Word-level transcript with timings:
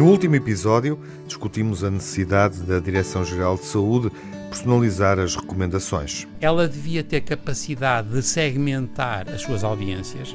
No 0.00 0.06
último 0.06 0.34
episódio, 0.34 0.98
discutimos 1.26 1.84
a 1.84 1.90
necessidade 1.90 2.62
da 2.62 2.80
Direção-Geral 2.80 3.56
de 3.56 3.66
Saúde 3.66 4.10
personalizar 4.48 5.18
as 5.18 5.36
recomendações. 5.36 6.26
Ela 6.40 6.66
devia 6.66 7.04
ter 7.04 7.20
capacidade 7.20 8.08
de 8.08 8.22
segmentar 8.22 9.28
as 9.28 9.42
suas 9.42 9.62
audiências 9.62 10.34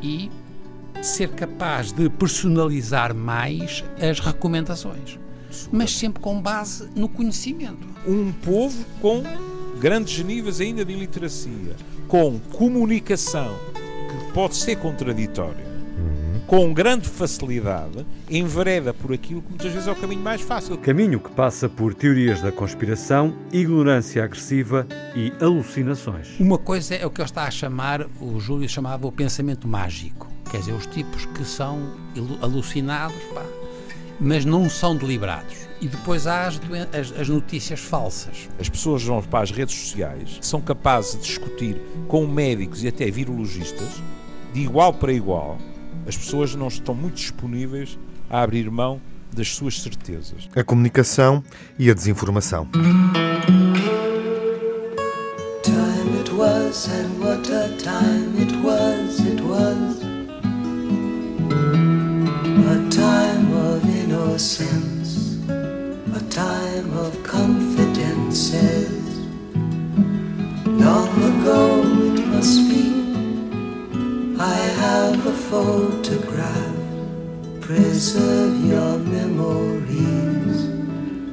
e 0.00 0.30
ser 1.02 1.30
capaz 1.30 1.90
de 1.90 2.08
personalizar 2.10 3.12
mais 3.12 3.82
as 4.00 4.20
recomendações, 4.20 5.18
mas 5.72 5.98
sempre 5.98 6.22
com 6.22 6.40
base 6.40 6.88
no 6.94 7.08
conhecimento. 7.08 7.84
Um 8.06 8.30
povo 8.30 8.84
com 9.00 9.24
grandes 9.80 10.24
níveis 10.24 10.60
ainda 10.60 10.84
de 10.84 10.92
iliteracia, 10.92 11.74
com 12.06 12.38
comunicação 12.52 13.52
que 13.74 14.32
pode 14.32 14.54
ser 14.54 14.76
contraditória. 14.76 15.61
Com 16.46 16.72
grande 16.72 17.08
facilidade, 17.08 18.06
envereda 18.30 18.92
por 18.92 19.12
aquilo 19.12 19.42
que 19.42 19.48
muitas 19.48 19.72
vezes 19.72 19.88
é 19.88 19.92
o 19.92 19.96
caminho 19.96 20.20
mais 20.20 20.40
fácil. 20.40 20.76
Caminho 20.78 21.20
que 21.20 21.30
passa 21.30 21.68
por 21.68 21.94
teorias 21.94 22.40
da 22.42 22.52
conspiração, 22.52 23.34
ignorância 23.52 24.24
agressiva 24.24 24.86
e 25.14 25.32
alucinações. 25.40 26.38
Uma 26.38 26.58
coisa 26.58 26.94
é 26.94 27.06
o 27.06 27.10
que 27.10 27.20
ele 27.20 27.28
está 27.28 27.44
a 27.44 27.50
chamar, 27.50 28.06
o 28.20 28.38
Júlio 28.38 28.68
chamava 28.68 29.06
o 29.06 29.12
pensamento 29.12 29.66
mágico. 29.66 30.28
Quer 30.50 30.58
dizer, 30.58 30.72
os 30.72 30.86
tipos 30.86 31.24
que 31.26 31.44
são 31.44 31.94
alucinados, 32.42 33.16
pá, 33.34 33.44
mas 34.20 34.44
não 34.44 34.68
são 34.68 34.96
deliberados. 34.96 35.68
E 35.80 35.88
depois 35.88 36.26
há 36.26 36.46
as, 36.46 36.60
as, 36.92 37.20
as, 37.20 37.28
notícias 37.28 37.80
falsas. 37.80 38.48
As 38.60 38.68
pessoas 38.68 39.02
vão 39.02 39.20
para 39.20 39.42
as 39.42 39.50
redes 39.50 39.74
sociais, 39.74 40.38
são 40.40 40.60
capazes 40.60 41.12
de 41.12 41.26
discutir 41.26 41.76
com 42.06 42.26
médicos 42.26 42.84
e 42.84 42.88
até 42.88 43.10
virologistas, 43.10 44.02
de 44.52 44.60
igual 44.60 44.92
para 44.92 45.12
igual. 45.12 45.58
As 46.06 46.16
pessoas 46.16 46.54
não 46.54 46.68
estão 46.68 46.94
muito 46.94 47.16
disponíveis 47.16 47.98
a 48.28 48.42
abrir 48.42 48.70
mão 48.70 49.00
das 49.32 49.48
suas 49.48 49.80
certezas. 49.80 50.48
A 50.54 50.62
comunicação 50.62 51.42
e 51.78 51.90
a 51.90 51.94
desinformação. 51.94 52.68
Time 55.62 56.18
it 56.20 56.30
was 56.32 56.88
and 56.88 57.24
what 57.24 57.50
a 57.52 57.68
time 57.76 58.40
it 58.40 58.54
was, 58.64 59.20
it 59.20 59.42
was. 59.42 60.02
A 62.68 62.90
time 62.90 63.52
of 63.54 63.86
innocence. 63.88 64.92
time 66.32 66.90
of 66.96 67.22
confidences. 67.22 68.88
Long 70.64 71.10
ago 71.30 71.82
it 72.14 72.26
must 72.26 72.70
be. 72.70 73.01
I 74.42 74.58
have 74.80 75.24
a 75.24 75.32
photograph. 75.48 76.74
Preserve 77.60 78.58
your 78.66 78.98
memories. 78.98 80.66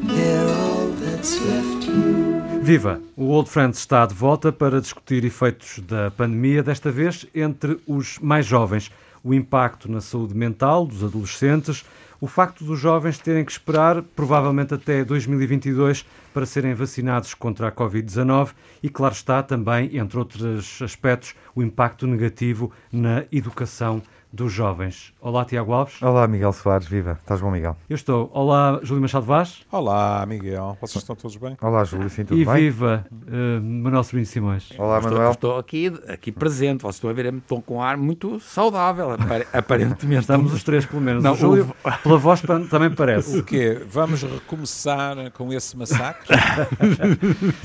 They're 0.03 0.47
all 0.47 0.89
that's 1.01 1.41
left 1.43 1.87
you. 1.87 2.61
Viva! 2.61 3.01
O 3.17 3.29
Old 3.29 3.49
Friends 3.49 3.79
está 3.79 4.05
de 4.05 4.13
volta 4.13 4.51
para 4.51 4.79
discutir 4.79 5.25
efeitos 5.25 5.79
da 5.79 6.11
pandemia, 6.11 6.61
desta 6.61 6.91
vez 6.91 7.25
entre 7.33 7.79
os 7.87 8.19
mais 8.19 8.45
jovens. 8.45 8.91
O 9.23 9.33
impacto 9.33 9.91
na 9.91 10.01
saúde 10.01 10.35
mental 10.35 10.85
dos 10.85 11.03
adolescentes, 11.03 11.83
o 12.21 12.27
facto 12.27 12.63
dos 12.65 12.79
jovens 12.79 13.17
terem 13.17 13.45
que 13.45 13.51
esperar, 13.51 14.01
provavelmente 14.15 14.73
até 14.73 15.03
2022, 15.05 16.05
para 16.33 16.45
serem 16.45 16.73
vacinados 16.73 17.33
contra 17.33 17.69
a 17.69 17.71
Covid-19 17.71 18.49
e, 18.83 18.89
claro 18.89 19.13
está, 19.13 19.41
também, 19.41 19.97
entre 19.97 20.17
outros 20.17 20.81
aspectos, 20.81 21.33
o 21.55 21.63
impacto 21.63 22.05
negativo 22.05 22.71
na 22.91 23.23
educação 23.31 24.01
dos 24.31 24.53
jovens. 24.53 25.11
Olá, 25.19 25.43
Tiago 25.43 25.73
Alves. 25.73 26.01
Olá, 26.01 26.27
Miguel 26.27 26.53
Soares. 26.53 26.87
Viva. 26.87 27.17
Estás 27.21 27.41
bom, 27.41 27.49
Miguel? 27.49 27.75
Eu 27.89 27.95
estou. 27.95 28.29
Olá, 28.33 28.79
Júlio 28.83 29.01
Machado 29.01 29.25
Vaz. 29.25 29.61
Olá, 29.71 30.23
Miguel. 30.27 30.77
Vocês 30.79 31.01
estão 31.01 31.15
todos 31.15 31.35
bem? 31.35 31.57
Olá, 31.59 31.83
Júlio. 31.83 32.09
Sim, 32.09 32.25
tudo 32.25 32.39
e 32.39 32.45
bem? 32.45 32.55
E 32.55 32.59
viva, 32.69 33.05
uh, 33.11 33.61
Manuel 33.61 34.03
Sobrinho 34.03 34.27
Simões. 34.27 34.69
Olá, 34.77 34.97
estou, 34.97 35.11
Manuel. 35.11 35.31
Estou 35.31 35.57
aqui, 35.57 35.91
aqui 36.07 36.31
presente. 36.31 36.81
Vocês 36.81 36.95
estão 36.95 37.09
a 37.09 37.13
ver, 37.13 37.33
estou 37.33 37.61
com 37.61 37.77
um 37.77 37.81
ar 37.81 37.97
muito 37.97 38.39
saudável, 38.39 39.09
aparentemente. 39.51 40.21
Estamos 40.21 40.53
os 40.53 40.63
três, 40.63 40.85
pelo 40.85 41.01
menos. 41.01 41.23
Não, 41.23 41.33
o 41.33 41.35
Júlio, 41.35 41.75
o... 41.83 41.91
pela 42.03 42.17
voz, 42.17 42.41
também 42.69 42.91
parece. 42.91 43.39
O 43.39 43.43
quê? 43.43 43.81
Vamos 43.89 44.21
recomeçar 44.21 45.31
com 45.31 45.51
esse 45.51 45.75
massacre? 45.75 46.35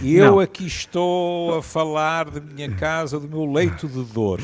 e 0.02 0.14
eu 0.16 0.32
Não. 0.32 0.40
aqui 0.40 0.66
estou 0.66 1.58
a 1.58 1.62
falar 1.62 2.30
de 2.30 2.40
minha 2.40 2.70
casa, 2.74 3.20
do 3.20 3.28
meu 3.28 3.44
leito 3.44 3.86
de 3.86 4.02
dor, 4.04 4.40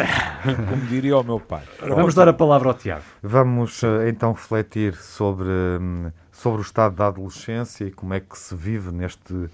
como 0.69 0.87
diria 0.87 1.17
o 1.17 1.25
meu 1.25 1.41
pai. 1.41 1.63
Vamos 1.81 2.10
dar 2.15 2.29
a 2.29 2.33
palavra 2.33 2.69
ao 2.69 2.75
Tiago. 2.75 2.91
Tiago. 2.91 3.05
Vamos 3.23 3.83
eh, 3.83 4.09
então 4.09 4.33
refletir 4.33 4.95
sobre, 4.95 5.49
hum, 5.49 6.11
sobre 6.33 6.61
o 6.61 6.63
estado 6.63 6.97
da 6.97 7.07
adolescência 7.07 7.85
e 7.85 7.91
como 7.91 8.15
é 8.15 8.21
que 8.21 8.39
se 8.39 8.55
vive 8.55 8.93
neste 8.93 9.49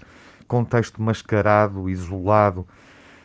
contexto 0.47 1.01
mascarado, 1.01 1.89
isolado. 1.89 2.67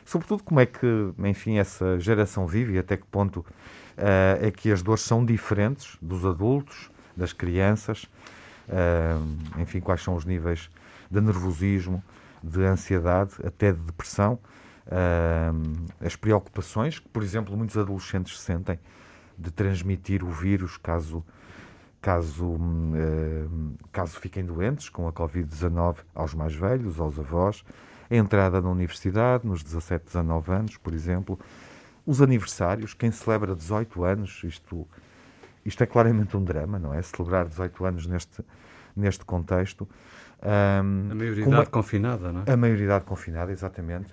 Sobretudo 0.04 0.42
como 0.42 0.60
é 0.60 0.66
que, 0.66 1.12
enfim, 1.19 1.59
essa 1.59 1.98
geração 1.98 2.47
vive 2.47 2.75
e 2.75 2.78
até 2.78 2.97
que 2.97 3.06
ponto 3.06 3.38
uh, 3.41 4.44
é 4.44 4.50
que 4.50 4.71
as 4.71 4.82
dores 4.82 5.03
são 5.03 5.25
diferentes 5.25 5.97
dos 6.03 6.26
adultos, 6.26 6.91
das 7.16 7.32
crianças. 7.32 8.04
Uh, 8.69 9.60
enfim, 9.60 9.81
quais 9.81 10.03
são 10.03 10.15
os 10.15 10.25
níveis 10.25 10.69
de 11.10 11.21
nervosismo, 11.21 12.03
de 12.42 12.65
ansiedade, 12.65 13.34
até 13.47 13.72
de 13.72 13.78
depressão. 13.78 14.38
Uh, 14.87 15.87
as 16.04 16.16
preocupações 16.16 16.98
que, 16.98 17.09
por 17.09 17.22
exemplo, 17.22 17.56
muitos 17.56 17.76
adolescentes 17.78 18.41
sentem 18.41 18.78
de 19.38 19.50
transmitir 19.50 20.25
o 20.25 20.31
vírus 20.31 20.76
caso, 20.76 21.25
caso, 22.00 22.47
uh, 22.47 23.76
caso 23.91 24.19
fiquem 24.19 24.44
doentes 24.44 24.88
com 24.88 25.06
a 25.09 25.12
Covid-19 25.12 25.98
aos 26.15 26.34
mais 26.34 26.54
velhos, 26.54 27.00
aos 27.00 27.19
avós, 27.19 27.65
a 28.10 28.16
entrada 28.16 28.60
na 28.60 28.69
universidade 28.69 29.47
nos 29.47 29.62
17, 29.62 30.06
19 30.06 30.53
anos, 30.53 30.76
por 30.76 30.92
exemplo, 30.92 31.38
os 32.06 32.21
aniversários, 32.21 32.94
quem 32.94 33.10
celebra 33.10 33.54
18 33.54 34.04
anos, 34.04 34.42
isto, 34.44 34.87
isto 35.65 35.82
é 35.82 35.87
claramente 35.87 36.37
um 36.37 36.44
drama, 36.44 36.78
não 36.78 36.92
é? 36.92 37.00
Celebrar 37.00 37.47
18 37.47 37.84
anos 37.84 38.06
neste, 38.06 38.44
neste 38.97 39.25
contexto. 39.25 39.88
Um, 40.42 41.12
a 41.12 41.15
maioridade 41.15 41.48
uma, 41.48 41.66
confinada, 41.66 42.32
não 42.32 42.42
é? 42.44 42.53
A 42.53 42.56
maioridade 42.56 43.04
confinada, 43.04 43.53
exatamente. 43.53 44.12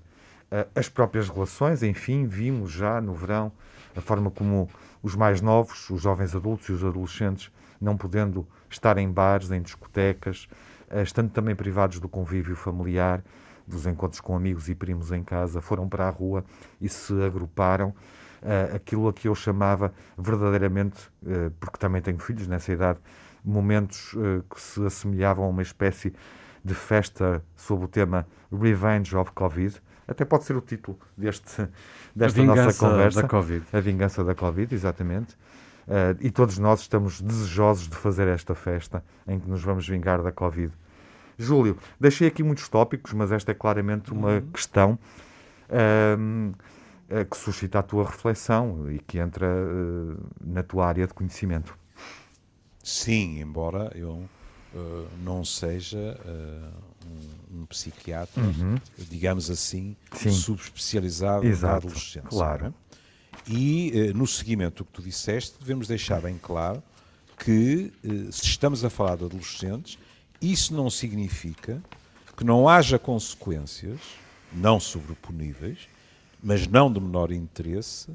Uh, 0.51 0.69
as 0.75 0.87
próprias 0.87 1.27
relações, 1.27 1.81
enfim, 1.81 2.27
vimos 2.27 2.71
já 2.71 3.01
no 3.01 3.13
verão 3.13 3.51
a 3.95 4.01
forma 4.01 4.29
como 4.29 4.69
os 5.01 5.15
mais 5.15 5.41
novos, 5.41 5.89
os 5.89 6.01
jovens 6.01 6.35
adultos 6.35 6.69
e 6.69 6.71
os 6.71 6.83
adolescentes, 6.83 7.51
não 7.79 7.95
podendo 7.95 8.47
estar 8.69 8.97
em 8.97 9.09
bares, 9.09 9.51
em 9.51 9.61
discotecas, 9.61 10.47
eh, 10.89 11.01
estando 11.01 11.29
também 11.31 11.55
privados 11.55 11.99
do 11.99 12.09
convívio 12.09 12.55
familiar, 12.55 13.23
dos 13.65 13.85
encontros 13.85 14.19
com 14.19 14.35
amigos 14.35 14.67
e 14.67 14.75
primos 14.75 15.11
em 15.11 15.23
casa, 15.23 15.61
foram 15.61 15.87
para 15.87 16.07
a 16.07 16.09
rua 16.09 16.43
e 16.81 16.89
se 16.89 17.13
agruparam. 17.23 17.93
Uh, 18.41 18.73
aquilo 18.73 19.09
a 19.09 19.11
que 19.11 19.27
eu 19.27 19.35
chamava 19.35 19.93
verdadeiramente, 20.17 21.09
uh, 21.23 21.51
porque 21.59 21.77
também 21.77 22.01
tenho 22.01 22.17
filhos 22.19 22.47
nessa 22.47 22.71
idade, 22.71 22.97
momentos 23.43 24.15
que 24.49 24.61
se 24.61 24.85
assemelhavam 24.85 25.45
a 25.45 25.47
uma 25.47 25.61
espécie 25.61 26.13
de 26.63 26.73
festa 26.73 27.43
sob 27.55 27.85
o 27.85 27.87
tema 27.87 28.27
Revenge 28.51 29.15
of 29.15 29.31
Covid, 29.31 29.81
até 30.09 30.25
pode 30.25 30.43
ser 30.43 30.55
o 30.55 30.61
título 30.61 30.97
deste, 31.15 31.67
desta 32.15 32.43
nossa 32.43 32.73
conversa. 32.73 33.21
Da 33.21 33.27
COVID. 33.27 33.65
A 33.71 33.79
vingança 33.79 34.23
da 34.23 34.33
Covid, 34.33 34.73
exatamente. 34.73 35.33
Uh, 35.87 36.17
e 36.19 36.29
todos 36.31 36.57
nós 36.57 36.81
estamos 36.81 37.21
desejosos 37.21 37.87
de 37.87 37.95
fazer 37.95 38.27
esta 38.27 38.53
festa 38.53 39.03
em 39.27 39.39
que 39.39 39.49
nos 39.49 39.63
vamos 39.63 39.87
vingar 39.87 40.21
da 40.21 40.31
Covid. 40.31 40.71
Júlio, 41.37 41.77
deixei 41.99 42.27
aqui 42.27 42.43
muitos 42.43 42.67
tópicos, 42.67 43.13
mas 43.13 43.31
esta 43.31 43.51
é 43.51 43.55
claramente 43.55 44.11
uma 44.11 44.33
uhum. 44.33 44.51
questão 44.51 44.99
uh, 45.69 46.49
uh, 46.49 47.25
que 47.25 47.37
suscita 47.37 47.79
a 47.79 47.83
tua 47.83 48.05
reflexão 48.05 48.91
e 48.91 48.99
que 48.99 49.19
entra 49.19 49.47
na 50.43 50.63
tua 50.63 50.87
área 50.87 51.07
de 51.07 51.13
conhecimento. 51.13 51.77
Sim, 52.83 53.39
embora 53.39 53.91
eu 53.95 54.27
não 55.23 55.43
seja 55.43 56.17
um, 57.05 57.61
um 57.61 57.65
psiquiatra, 57.65 58.41
uhum. 58.41 58.77
digamos 58.97 59.49
assim, 59.49 59.95
Sim. 60.13 60.31
subespecializado 60.31 61.45
Exato, 61.45 61.65
na 61.65 61.77
adolescência. 61.77 62.21
Claro. 62.21 62.67
É? 62.67 62.89
E 63.51 63.91
eh, 63.93 64.13
no 64.13 64.27
seguimento 64.27 64.83
do 64.83 64.85
que 64.85 64.91
tu 64.93 65.01
disseste, 65.01 65.55
devemos 65.59 65.87
deixar 65.87 66.21
bem 66.21 66.37
claro 66.41 66.83
que 67.37 67.91
eh, 68.03 68.31
se 68.31 68.45
estamos 68.45 68.83
a 68.83 68.89
falar 68.89 69.17
de 69.17 69.25
adolescentes, 69.25 69.97
isso 70.41 70.73
não 70.73 70.89
significa 70.89 71.81
que 72.37 72.43
não 72.43 72.69
haja 72.69 72.99
consequências 72.99 73.99
não 74.51 74.79
sobreponíveis, 74.79 75.87
mas 76.41 76.67
não 76.67 76.91
de 76.91 76.99
menor 76.99 77.31
interesse, 77.31 78.09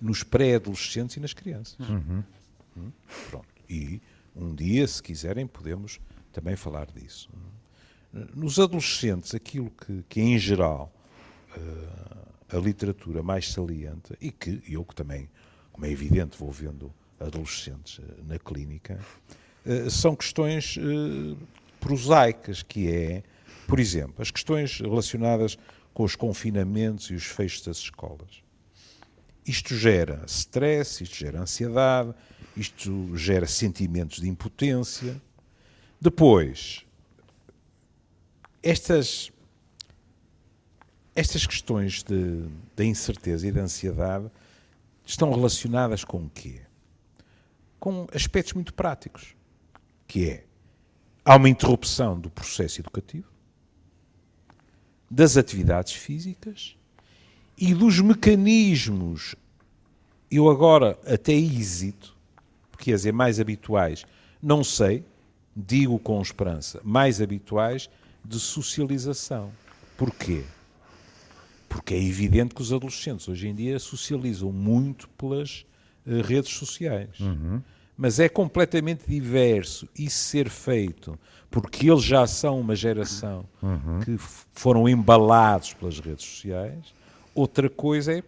nos 0.00 0.22
pré-adolescentes 0.22 1.16
e 1.16 1.20
nas 1.20 1.32
crianças. 1.32 1.88
Uhum. 1.88 2.22
Hum? 2.76 2.92
Pronto. 3.30 3.46
E 3.68 4.00
um 4.36 4.54
dia, 4.54 4.86
se 4.86 5.02
quiserem, 5.02 5.46
podemos 5.46 5.98
também 6.32 6.54
falar 6.54 6.86
disso. 6.86 7.30
Nos 8.34 8.58
adolescentes, 8.58 9.34
aquilo 9.34 9.70
que, 9.70 10.04
que 10.08 10.20
em 10.20 10.38
geral 10.38 10.92
uh, 11.56 12.56
a 12.56 12.58
literatura 12.58 13.22
mais 13.22 13.50
salienta, 13.50 14.16
e 14.20 14.30
que 14.30 14.62
eu 14.68 14.84
que 14.84 14.94
também, 14.94 15.28
como 15.72 15.86
é 15.86 15.90
evidente, 15.90 16.36
vou 16.38 16.50
vendo 16.50 16.92
adolescentes 17.18 17.98
uh, 17.98 18.02
na 18.26 18.38
clínica, 18.38 18.98
uh, 19.64 19.90
são 19.90 20.14
questões 20.14 20.78
prosaicas, 21.80 22.62
que 22.62 22.90
é, 22.90 23.22
por 23.66 23.80
exemplo, 23.80 24.16
as 24.18 24.30
questões 24.30 24.80
relacionadas 24.80 25.58
com 25.92 26.04
os 26.04 26.14
confinamentos 26.14 27.10
e 27.10 27.14
os 27.14 27.24
fechos 27.24 27.64
das 27.64 27.78
escolas. 27.78 28.42
Isto 29.46 29.74
gera 29.74 30.22
stress, 30.26 31.02
isto 31.02 31.16
gera 31.16 31.40
ansiedade, 31.40 32.14
isto 32.56 33.16
gera 33.16 33.46
sentimentos 33.46 34.20
de 34.20 34.28
impotência. 34.28 35.20
Depois, 36.00 36.84
estas, 38.62 39.30
estas 41.14 41.46
questões 41.46 42.04
da 42.74 42.84
incerteza 42.84 43.46
e 43.46 43.52
da 43.52 43.60
ansiedade 43.60 44.30
estão 45.04 45.30
relacionadas 45.30 46.02
com 46.02 46.24
o 46.24 46.30
quê? 46.30 46.62
Com 47.78 48.06
aspectos 48.12 48.54
muito 48.54 48.74
práticos, 48.74 49.36
que 50.08 50.30
é 50.30 50.44
há 51.24 51.36
uma 51.36 51.48
interrupção 51.48 52.18
do 52.18 52.30
processo 52.30 52.80
educativo, 52.80 53.28
das 55.10 55.36
atividades 55.36 55.92
físicas 55.92 56.76
e 57.56 57.74
dos 57.74 58.00
mecanismos, 58.00 59.34
eu 60.30 60.50
agora 60.50 60.98
até 61.06 61.32
hesito, 61.32 62.15
porque 62.76 62.92
as 62.92 63.06
é 63.06 63.10
mais 63.10 63.40
habituais, 63.40 64.04
não 64.40 64.62
sei, 64.62 65.02
digo 65.56 65.98
com 65.98 66.20
esperança, 66.20 66.78
mais 66.84 67.22
habituais 67.22 67.88
de 68.22 68.38
socialização. 68.38 69.50
Porquê? 69.96 70.44
Porque 71.70 71.94
é 71.94 72.02
evidente 72.02 72.54
que 72.54 72.60
os 72.60 72.74
adolescentes 72.74 73.28
hoje 73.28 73.48
em 73.48 73.54
dia 73.54 73.78
socializam 73.78 74.52
muito 74.52 75.08
pelas 75.08 75.64
uh, 76.06 76.20
redes 76.20 76.52
sociais. 76.52 77.18
Uhum. 77.18 77.62
Mas 77.96 78.20
é 78.20 78.28
completamente 78.28 79.08
diverso 79.08 79.88
isso 79.98 80.18
ser 80.18 80.50
feito 80.50 81.18
porque 81.50 81.90
eles 81.90 82.04
já 82.04 82.26
são 82.26 82.60
uma 82.60 82.76
geração 82.76 83.46
uhum. 83.62 84.00
que 84.04 84.18
foram 84.52 84.86
embalados 84.86 85.72
pelas 85.72 85.98
redes 85.98 86.26
sociais. 86.26 86.94
Outra 87.34 87.70
coisa 87.70 88.18
é, 88.18 88.22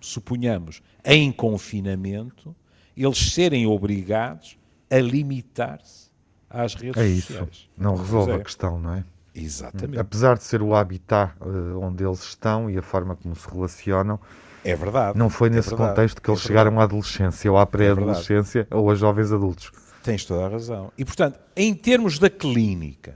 suponhamos, 0.00 0.80
em 1.04 1.30
confinamento, 1.30 2.56
eles 3.04 3.32
serem 3.32 3.66
obrigados 3.66 4.58
a 4.90 4.98
limitar-se 4.98 6.10
às 6.48 6.74
redes 6.74 7.00
é 7.00 7.06
isso. 7.06 7.28
sociais. 7.28 7.68
Não 7.76 7.96
resolve 7.96 8.32
é. 8.32 8.34
a 8.34 8.40
questão, 8.40 8.78
não 8.78 8.94
é? 8.94 9.04
Exatamente. 9.34 9.98
Apesar 9.98 10.36
de 10.36 10.42
ser 10.42 10.60
o 10.60 10.74
habitat 10.74 11.34
uh, 11.40 11.78
onde 11.80 12.04
eles 12.04 12.20
estão 12.20 12.68
e 12.68 12.76
a 12.76 12.82
forma 12.82 13.14
como 13.14 13.34
se 13.36 13.48
relacionam, 13.48 14.18
é 14.64 14.74
verdade. 14.74 15.18
Não 15.18 15.30
foi 15.30 15.48
é 15.48 15.52
nesse 15.52 15.70
verdade, 15.70 15.90
contexto 15.90 16.20
que 16.20 16.30
é 16.30 16.32
eles 16.32 16.42
verdade. 16.42 16.64
chegaram 16.64 16.80
à 16.80 16.84
adolescência 16.84 17.50
ou 17.50 17.58
à 17.58 17.66
pré-adolescência 17.66 18.66
é 18.70 18.74
ou 18.74 18.90
a 18.90 18.94
jovens 18.94 19.32
adultos. 19.32 19.70
Tens 20.02 20.24
toda 20.24 20.46
a 20.46 20.48
razão. 20.48 20.92
E, 20.98 21.04
portanto, 21.04 21.38
em 21.56 21.74
termos 21.74 22.18
da 22.18 22.28
clínica, 22.28 23.14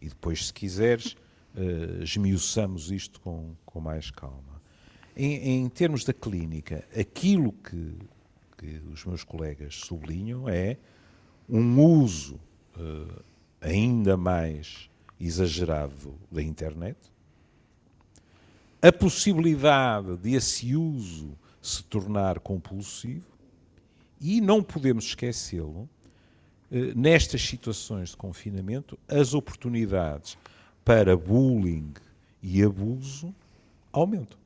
e 0.00 0.08
depois, 0.08 0.46
se 0.46 0.52
quiseres, 0.52 1.16
uh, 1.54 2.02
esmiuçamos 2.02 2.90
isto 2.90 3.20
com, 3.20 3.54
com 3.64 3.80
mais 3.80 4.10
calma. 4.10 4.60
Em, 5.16 5.62
em 5.62 5.68
termos 5.68 6.04
da 6.04 6.12
clínica, 6.12 6.84
aquilo 6.98 7.52
que, 7.52 7.98
que 8.60 8.82
os 8.92 9.06
meus 9.06 9.24
colegas 9.24 9.74
sublinham 9.74 10.46
é 10.46 10.76
um 11.48 11.80
uso 11.80 12.38
uh, 12.76 13.22
ainda 13.58 14.18
mais 14.18 14.90
exagerado 15.18 16.14
da 16.30 16.42
internet, 16.42 16.98
a 18.82 18.92
possibilidade 18.92 20.16
de 20.18 20.34
esse 20.34 20.76
uso 20.76 21.36
se 21.60 21.82
tornar 21.84 22.38
compulsivo 22.38 23.24
e 24.20 24.40
não 24.40 24.62
podemos 24.62 25.04
esquecê-lo, 25.06 25.88
eh, 26.70 26.94
nestas 26.94 27.42
situações 27.42 28.10
de 28.10 28.16
confinamento, 28.16 28.98
as 29.08 29.34
oportunidades 29.34 30.38
para 30.84 31.16
bullying 31.16 31.92
e 32.42 32.62
abuso 32.62 33.34
aumentam. 33.92 34.39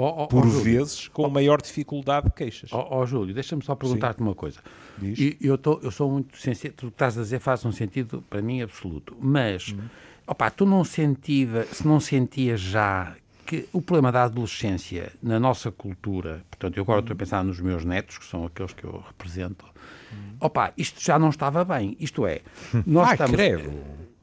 Oh, 0.00 0.28
Por 0.28 0.46
vezes, 0.46 1.08
com 1.08 1.28
maior 1.28 1.60
dificuldade 1.60 2.26
de 2.28 2.32
queixas. 2.32 2.72
Ó 2.72 3.00
oh, 3.00 3.04
Júlio, 3.04 3.34
deixa-me 3.34 3.64
só 3.64 3.74
perguntar-te 3.74 4.20
uma 4.20 4.32
coisa. 4.32 4.60
Diz. 4.96 5.36
Eu, 5.40 5.58
tô, 5.58 5.80
eu 5.82 5.90
sou 5.90 6.08
muito 6.08 6.38
sensível, 6.38 6.76
tu 6.76 6.86
estás 6.86 7.18
a 7.18 7.22
dizer 7.22 7.40
faz 7.40 7.64
um 7.64 7.72
sentido, 7.72 8.22
para 8.30 8.40
mim, 8.40 8.62
absoluto. 8.62 9.16
Mas, 9.20 9.72
hum. 9.72 9.80
opa, 10.24 10.50
tu 10.52 10.64
não 10.64 10.84
sentiva, 10.84 11.64
se 11.64 11.84
não 11.84 11.98
sentias 11.98 12.60
já 12.60 13.16
que 13.44 13.68
o 13.72 13.82
problema 13.82 14.12
da 14.12 14.22
adolescência 14.22 15.10
na 15.20 15.40
nossa 15.40 15.72
cultura, 15.72 16.44
portanto, 16.48 16.76
eu 16.76 16.84
agora 16.84 17.00
estou 17.00 17.14
a 17.14 17.16
hum. 17.16 17.18
pensar 17.18 17.42
nos 17.42 17.58
meus 17.60 17.84
netos, 17.84 18.18
que 18.18 18.24
são 18.24 18.46
aqueles 18.46 18.72
que 18.72 18.84
eu 18.84 19.02
represento, 19.04 19.66
hum. 20.12 20.36
opa, 20.38 20.72
isto 20.76 21.02
já 21.02 21.18
não 21.18 21.30
estava 21.30 21.64
bem. 21.64 21.96
Isto 21.98 22.24
é, 22.24 22.42
nós 22.86 23.08
Ai, 23.08 23.14
estamos... 23.14 23.34
Credo. 23.34 23.72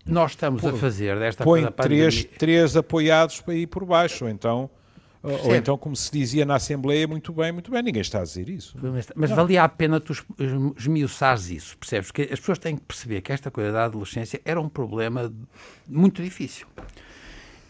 Nós 0.06 0.32
estamos 0.32 0.62
Pô, 0.62 0.70
a 0.70 0.74
fazer 0.74 1.18
desta 1.18 1.44
Põe 1.44 1.66
três, 1.66 2.24
três 2.24 2.78
apoiados 2.78 3.42
para 3.42 3.56
ir 3.56 3.66
por 3.66 3.84
baixo, 3.84 4.30
então 4.30 4.70
ou 5.26 5.56
então, 5.56 5.78
como 5.78 5.96
se 5.96 6.12
dizia 6.12 6.46
na 6.46 6.56
Assembleia, 6.56 7.08
muito 7.08 7.34
bem, 7.34 7.52
muito 7.52 7.72
bem, 7.72 7.82
ninguém 7.82 8.02
está 8.02 8.20
a 8.20 8.24
dizer 8.24 8.48
isso. 8.48 8.78
Mas, 8.82 9.08
mas 9.16 9.30
valia 9.32 9.64
a 9.64 9.70
pena 9.70 10.00
tu 10.00 10.14
esmiuçares 10.78 11.50
isso, 11.50 11.78
percebes? 11.78 12.12
Que 12.12 12.24
as 12.24 12.40
pessoas 12.40 12.60
têm 12.60 12.76
que 12.76 12.84
perceber 12.84 13.22
que 13.22 13.32
esta 13.32 13.50
coisa 13.50 13.72
da 13.72 13.86
adolescência 13.86 14.40
era 14.46 14.60
um 14.62 14.70
problema 14.70 15.34
muito 15.88 16.22
difícil. 16.22 16.68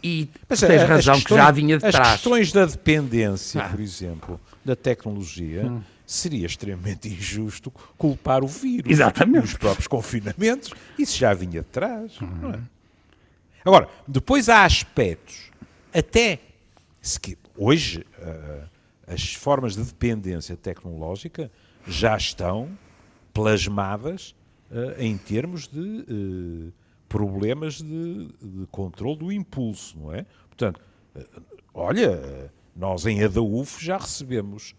E 0.04 0.30
mas, 0.48 0.60
tens 0.60 0.84
razão 0.84 1.16
questões, 1.16 1.24
que 1.24 1.34
já 1.34 1.52
vinha 1.52 1.78
de 1.78 1.86
as 1.86 1.92
trás. 1.92 2.08
As 2.08 2.14
questões 2.16 2.52
da 2.52 2.66
dependência, 2.66 3.62
ah. 3.62 3.70
por 3.70 3.80
exemplo, 3.80 4.40
da 4.64 4.76
tecnologia, 4.76 5.66
hum. 5.66 5.82
seria 6.06 6.46
extremamente 6.46 7.08
injusto 7.08 7.72
culpar 7.98 8.44
o 8.44 8.48
vírus 8.48 8.92
Exatamente. 8.92 9.46
os 9.46 9.54
próprios 9.56 9.88
confinamentos. 9.88 10.72
Isso 11.00 11.18
já 11.18 11.34
vinha 11.34 11.62
de 11.62 11.68
trás. 11.68 12.12
Hum. 12.22 12.52
É? 12.54 12.60
Agora, 13.66 13.90
depois 14.08 14.48
há 14.48 14.64
aspectos, 14.64 15.50
até 15.92 16.40
se, 17.02 17.20
hoje 17.58 18.06
uh, 18.20 18.70
as 19.08 19.34
formas 19.34 19.76
de 19.76 19.84
dependência 19.84 20.56
tecnológica 20.56 21.52
já 21.88 22.16
estão 22.18 22.78
plasmadas 23.34 24.36
uh, 24.72 25.00
em 25.02 25.18
termos 25.18 25.68
de 25.68 25.80
uh, 25.80 26.74
problemas 27.08 27.82
de, 27.82 28.28
de 28.42 28.68
controle 28.72 29.18
do 29.18 29.32
impulso, 29.32 29.98
não 29.98 30.14
é? 30.14 30.26
Portanto, 30.48 30.82
olha, 31.74 32.52
nós 32.76 33.06
em 33.06 33.24
Adaúf 33.24 33.82
já 33.82 33.98
recebemos 33.98 34.76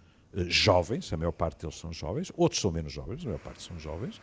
jovens, 0.49 1.11
a 1.13 1.17
maior 1.17 1.33
parte 1.33 1.61
deles 1.61 1.79
são 1.79 1.93
jovens, 1.93 2.31
outros 2.37 2.61
são 2.61 2.71
menos 2.71 2.93
jovens, 2.93 3.23
a 3.23 3.27
maior 3.27 3.39
parte 3.39 3.63
são 3.63 3.79
jovens, 3.79 4.21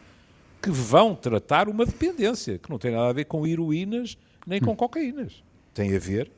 que 0.62 0.70
vão 0.70 1.16
tratar 1.16 1.68
uma 1.68 1.86
dependência 1.86 2.60
que 2.60 2.70
não 2.70 2.78
tem 2.78 2.92
nada 2.92 3.10
a 3.10 3.14
ver 3.14 3.26
com 3.26 3.48
heroínas 3.48 4.18
nem 4.46 4.62
com 4.62 4.76
cocaínas. 4.76 5.44
Tem 5.74 5.96
a 5.96 6.00
ver 6.00 6.32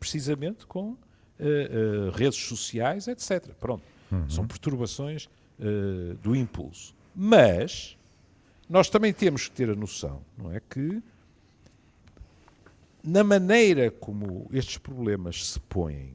precisamente 0.00 0.66
com 0.66 0.96
uh, 1.38 2.10
redes 2.10 2.38
sociais, 2.38 3.08
etc. 3.08 3.52
Pronto. 3.58 3.82
Uhum. 4.10 4.28
São 4.28 4.46
perturbações 4.46 5.26
uh, 5.58 6.14
do 6.22 6.36
impulso. 6.36 6.94
Mas 7.14 7.96
nós 8.68 8.88
também 8.88 9.12
temos 9.12 9.48
que 9.48 9.54
ter 9.54 9.70
a 9.70 9.74
noção, 9.74 10.22
não 10.36 10.52
é? 10.52 10.60
Que 10.60 11.02
na 13.02 13.24
maneira 13.24 13.90
como 13.90 14.48
estes 14.52 14.78
problemas 14.78 15.46
se 15.46 15.60
põem, 15.60 16.14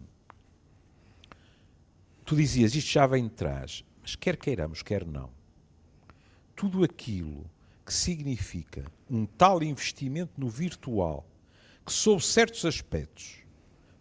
tu 2.25 2.35
dizias 2.35 2.73
isto 2.75 2.89
já 2.89 3.05
vem 3.05 3.25
de 3.25 3.33
trás, 3.33 3.83
mas 4.01 4.15
quer 4.15 4.37
queiramos, 4.37 4.81
quer 4.81 5.05
não, 5.05 5.29
tudo 6.55 6.83
aquilo 6.83 7.45
que 7.85 7.93
significa 7.93 8.85
um 9.09 9.25
tal 9.25 9.61
investimento 9.61 10.33
no 10.37 10.49
virtual, 10.49 11.25
que 11.85 11.91
sob 11.91 12.23
certos 12.23 12.65
aspectos 12.65 13.37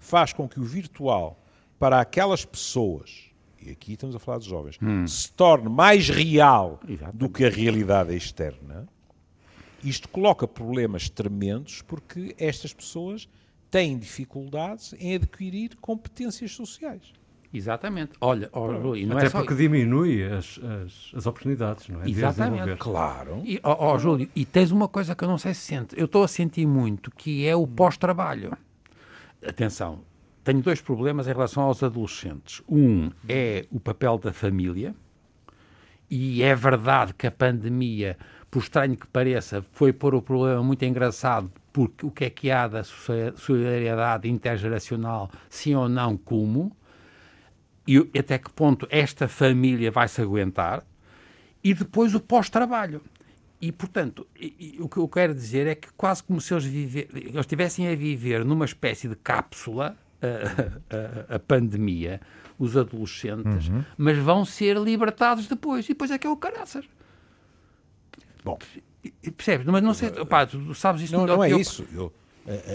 faz 0.06 0.32
com 0.32 0.48
que 0.48 0.60
o 0.60 0.62
virtual, 0.62 1.42
para 1.78 2.00
aquelas 2.00 2.44
pessoas, 2.44 3.30
e 3.60 3.70
aqui 3.70 3.94
estamos 3.94 4.14
a 4.14 4.18
falar 4.18 4.38
de 4.38 4.48
jovens, 4.48 4.78
hum. 4.80 5.06
se 5.06 5.30
torne 5.32 5.68
mais 5.68 6.08
real 6.08 6.80
Exatamente. 6.88 7.16
do 7.16 7.28
que 7.28 7.44
a 7.44 7.50
realidade 7.50 8.14
externa, 8.14 8.86
isto 9.82 10.08
coloca 10.08 10.46
problemas 10.46 11.08
tremendos 11.08 11.82
porque 11.82 12.34
estas 12.38 12.72
pessoas 12.72 13.28
têm 13.70 13.98
dificuldades 13.98 14.94
em 14.98 15.16
adquirir 15.16 15.76
competências 15.80 16.52
sociais. 16.52 17.12
Exatamente. 17.52 18.12
Olha, 18.20 18.48
oh, 18.52 18.66
Rui, 18.66 19.06
não 19.06 19.16
Até 19.16 19.26
é 19.26 19.30
só... 19.30 19.38
porque 19.38 19.54
diminui 19.54 20.22
as, 20.22 20.58
as, 20.58 21.12
as, 21.16 21.26
oportunidades, 21.26 21.88
não 21.88 22.02
é? 22.02 22.08
Exatamente. 22.08 22.76
Claro. 22.76 23.42
E, 23.44 23.58
oh, 23.62 23.92
oh, 23.92 23.98
Júlio, 23.98 24.28
e 24.36 24.44
tens 24.44 24.70
uma 24.70 24.88
coisa 24.88 25.14
que 25.14 25.24
eu 25.24 25.28
não 25.28 25.38
sei 25.38 25.54
se 25.54 25.62
sente. 25.62 25.98
Eu 25.98 26.04
estou 26.06 26.22
a 26.22 26.28
sentir 26.28 26.66
muito, 26.66 27.10
que 27.10 27.46
é 27.46 27.56
o 27.56 27.66
pós-trabalho 27.66 28.56
atenção, 29.48 30.00
tenho 30.44 30.62
dois 30.62 30.80
problemas 30.80 31.26
em 31.26 31.32
relação 31.32 31.62
aos 31.64 31.82
adolescentes. 31.82 32.62
Um 32.68 33.10
é 33.28 33.66
o 33.70 33.80
papel 33.80 34.18
da 34.18 34.32
família, 34.32 34.94
e 36.08 36.42
é 36.42 36.54
verdade 36.54 37.12
que 37.14 37.26
a 37.26 37.30
pandemia, 37.32 38.16
por 38.50 38.62
estranho 38.62 38.96
que 38.96 39.06
pareça, 39.08 39.60
foi 39.72 39.92
pôr 39.92 40.14
o 40.14 40.22
problema 40.22 40.62
muito 40.62 40.84
engraçado, 40.84 41.50
porque 41.72 42.06
o 42.06 42.10
que 42.10 42.24
é 42.24 42.30
que 42.30 42.50
há 42.50 42.68
da 42.68 42.84
solidariedade 42.84 44.28
intergeracional, 44.28 45.30
sim 45.48 45.74
ou 45.74 45.88
não, 45.88 46.16
como, 46.16 46.74
e 47.86 47.98
até 48.18 48.38
que 48.38 48.50
ponto 48.52 48.86
esta 48.90 49.28
família 49.28 49.90
vai 49.90 50.08
se 50.08 50.20
aguentar. 50.20 50.84
e 51.66 51.74
depois 51.74 52.14
o 52.14 52.20
pós-trabalho. 52.20 53.02
E, 53.60 53.72
portanto, 53.72 54.26
e, 54.38 54.76
e, 54.78 54.82
o 54.82 54.88
que 54.88 54.98
eu 54.98 55.08
quero 55.08 55.34
dizer 55.34 55.66
é 55.66 55.74
que 55.74 55.88
quase 55.96 56.22
como 56.22 56.40
se 56.40 56.52
eles, 56.52 56.64
viver, 56.64 57.08
eles 57.14 57.34
estivessem 57.36 57.88
a 57.88 57.94
viver 57.94 58.44
numa 58.44 58.64
espécie 58.64 59.08
de 59.08 59.16
cápsula, 59.16 59.96
a, 60.20 61.32
a, 61.32 61.36
a 61.36 61.38
pandemia, 61.38 62.20
os 62.58 62.76
adolescentes, 62.76 63.68
uhum. 63.68 63.84
mas 63.96 64.18
vão 64.18 64.44
ser 64.44 64.76
libertados 64.76 65.46
depois. 65.46 65.86
E 65.86 65.88
depois 65.88 66.10
é 66.10 66.18
que 66.18 66.26
é 66.26 66.30
o 66.30 66.36
caraças. 66.36 66.84
Bom. 68.44 68.58
Percebes? 69.36 69.66
Mas 69.66 69.82
não 69.82 69.94
sei, 69.94 70.10
pá, 70.26 70.46
tu 70.46 70.74
sabes 70.74 71.02
isso 71.02 71.12
Não, 71.12 71.26
não 71.26 71.42
é 71.42 71.52
eu... 71.52 71.58
isso. 71.58 71.86
Eu, 71.92 72.12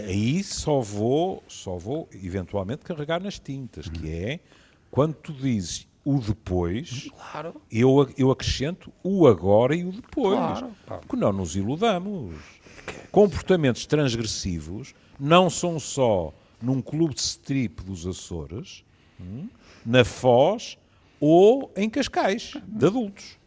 aí 0.05 0.43
só 0.43 0.81
vou, 0.81 1.43
só 1.47 1.77
vou 1.77 2.09
eventualmente 2.13 2.83
carregar 2.83 3.21
nas 3.21 3.39
tintas, 3.39 3.87
que 3.87 4.09
é 4.09 4.39
quando 4.89 5.13
tu 5.15 5.33
dizes 5.33 5.87
o 6.03 6.19
depois, 6.19 7.09
claro. 7.31 7.61
eu, 7.71 8.09
eu 8.17 8.31
acrescento 8.31 8.91
o 9.03 9.27
agora 9.27 9.75
e 9.75 9.85
o 9.85 9.91
depois. 9.91 10.37
Claro. 10.37 10.73
Porque 10.85 11.15
não 11.15 11.31
nos 11.31 11.55
iludamos. 11.55 12.35
Comportamentos 13.11 13.85
transgressivos 13.85 14.93
não 15.19 15.49
são 15.49 15.79
só 15.79 16.33
num 16.61 16.81
clube 16.81 17.13
de 17.13 17.21
strip 17.21 17.83
dos 17.83 18.05
Açores, 18.07 18.83
hum, 19.19 19.47
na 19.85 20.03
Foz 20.03 20.77
ou 21.19 21.71
em 21.75 21.89
Cascais, 21.89 22.53
de 22.67 22.85
adultos. 22.85 23.37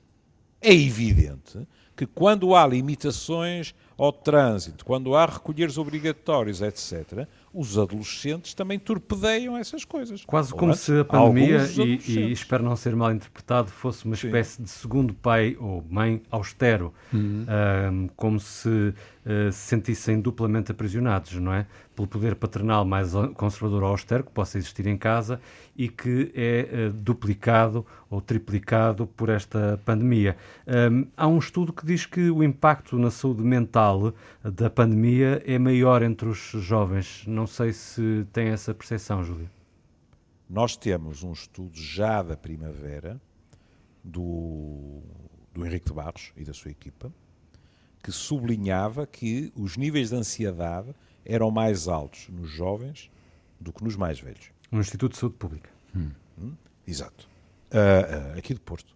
É 0.60 0.72
evidente 0.72 1.66
que 1.96 2.06
quando 2.06 2.54
há 2.54 2.66
limitações 2.66 3.74
ao 3.96 4.12
trânsito, 4.12 4.84
quando 4.84 5.14
há 5.14 5.26
recolheres 5.26 5.78
obrigatórios, 5.78 6.60
etc., 6.60 7.28
os 7.54 7.78
adolescentes 7.78 8.52
também 8.52 8.78
torpedeiam 8.78 9.56
essas 9.56 9.84
coisas. 9.84 10.24
Quase 10.24 10.52
como 10.52 10.72
antes, 10.72 10.82
se 10.82 10.98
a 10.98 11.04
pandemia, 11.04 11.58
e, 11.76 12.00
e, 12.10 12.32
espero 12.32 12.64
não 12.64 12.74
ser 12.74 12.96
mal 12.96 13.12
interpretado, 13.12 13.70
fosse 13.70 14.04
uma 14.04 14.14
espécie 14.14 14.56
Sim. 14.56 14.62
de 14.64 14.70
segundo 14.70 15.14
pai 15.14 15.56
ou 15.60 15.84
mãe 15.88 16.20
austero, 16.30 16.92
uhum. 17.12 17.46
um, 17.92 18.08
como 18.16 18.40
se 18.40 18.92
uh, 19.24 19.52
se 19.52 19.58
sentissem 19.58 20.20
duplamente 20.20 20.70
aprisionados, 20.70 21.34
não 21.34 21.52
é? 21.52 21.66
Pelo 21.94 22.08
poder 22.08 22.34
paternal 22.34 22.84
mais 22.84 23.12
conservador 23.34 23.82
ou 23.82 23.88
austero 23.90 24.24
que 24.24 24.30
possa 24.30 24.58
existir 24.58 24.86
em 24.86 24.96
casa 24.96 25.40
e 25.76 25.88
que 25.88 26.32
é 26.34 26.88
uh, 26.88 26.92
duplicado 26.92 27.86
ou 28.10 28.20
triplicado 28.20 29.06
por 29.06 29.28
esta 29.28 29.80
pandemia. 29.84 30.36
Há 31.16 31.26
um 31.26 31.38
estudo 31.38 31.72
que 31.72 31.84
diz 31.84 32.06
que 32.06 32.30
o 32.30 32.44
impacto 32.44 32.96
na 32.96 33.10
saúde 33.10 33.42
mental 33.42 34.14
da 34.42 34.70
pandemia 34.70 35.42
é 35.44 35.58
maior 35.58 36.00
entre 36.02 36.28
os 36.28 36.38
jovens. 36.38 37.24
Não 37.26 37.44
sei 37.44 37.72
se 37.72 38.24
tem 38.32 38.48
essa 38.48 38.72
percepção, 38.72 39.24
Júlio. 39.24 39.50
Nós 40.48 40.76
temos 40.76 41.24
um 41.24 41.32
estudo 41.32 41.76
já 41.76 42.22
da 42.22 42.36
primavera 42.36 43.20
do, 44.04 45.00
do 45.52 45.66
Henrique 45.66 45.86
de 45.86 45.94
Barros 45.94 46.32
e 46.36 46.44
da 46.44 46.52
sua 46.52 46.70
equipa 46.70 47.10
que 48.04 48.12
sublinhava 48.12 49.06
que 49.06 49.50
os 49.56 49.78
níveis 49.78 50.10
de 50.10 50.16
ansiedade 50.16 50.94
eram 51.24 51.50
mais 51.50 51.88
altos 51.88 52.28
nos 52.28 52.50
jovens 52.50 53.10
do 53.58 53.72
que 53.72 53.82
nos 53.82 53.96
mais 53.96 54.20
velhos. 54.20 54.50
No 54.70 54.78
Instituto 54.78 55.12
de 55.12 55.18
Saúde 55.18 55.36
Pública. 55.36 55.70
Hum. 55.96 56.10
Hum? 56.38 56.52
Exato. 56.86 57.26
Uh, 57.72 58.34
uh, 58.34 58.38
aqui 58.38 58.52
de 58.52 58.60
Porto. 58.60 58.94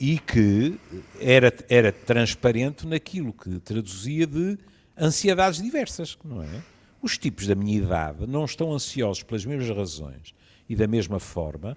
E 0.00 0.18
que 0.18 0.76
era, 1.20 1.54
era 1.68 1.92
transparente 1.92 2.84
naquilo 2.84 3.32
que 3.32 3.60
traduzia 3.60 4.26
de 4.26 4.58
ansiedades 4.98 5.62
diversas, 5.62 6.18
não 6.24 6.42
é? 6.42 6.62
Os 7.00 7.16
tipos 7.16 7.46
da 7.46 7.54
minha 7.54 7.78
idade 7.78 8.26
não 8.26 8.44
estão 8.44 8.72
ansiosos 8.72 9.22
pelas 9.22 9.46
mesmas 9.46 9.76
razões 9.76 10.34
e 10.68 10.74
da 10.74 10.88
mesma 10.88 11.20
forma 11.20 11.76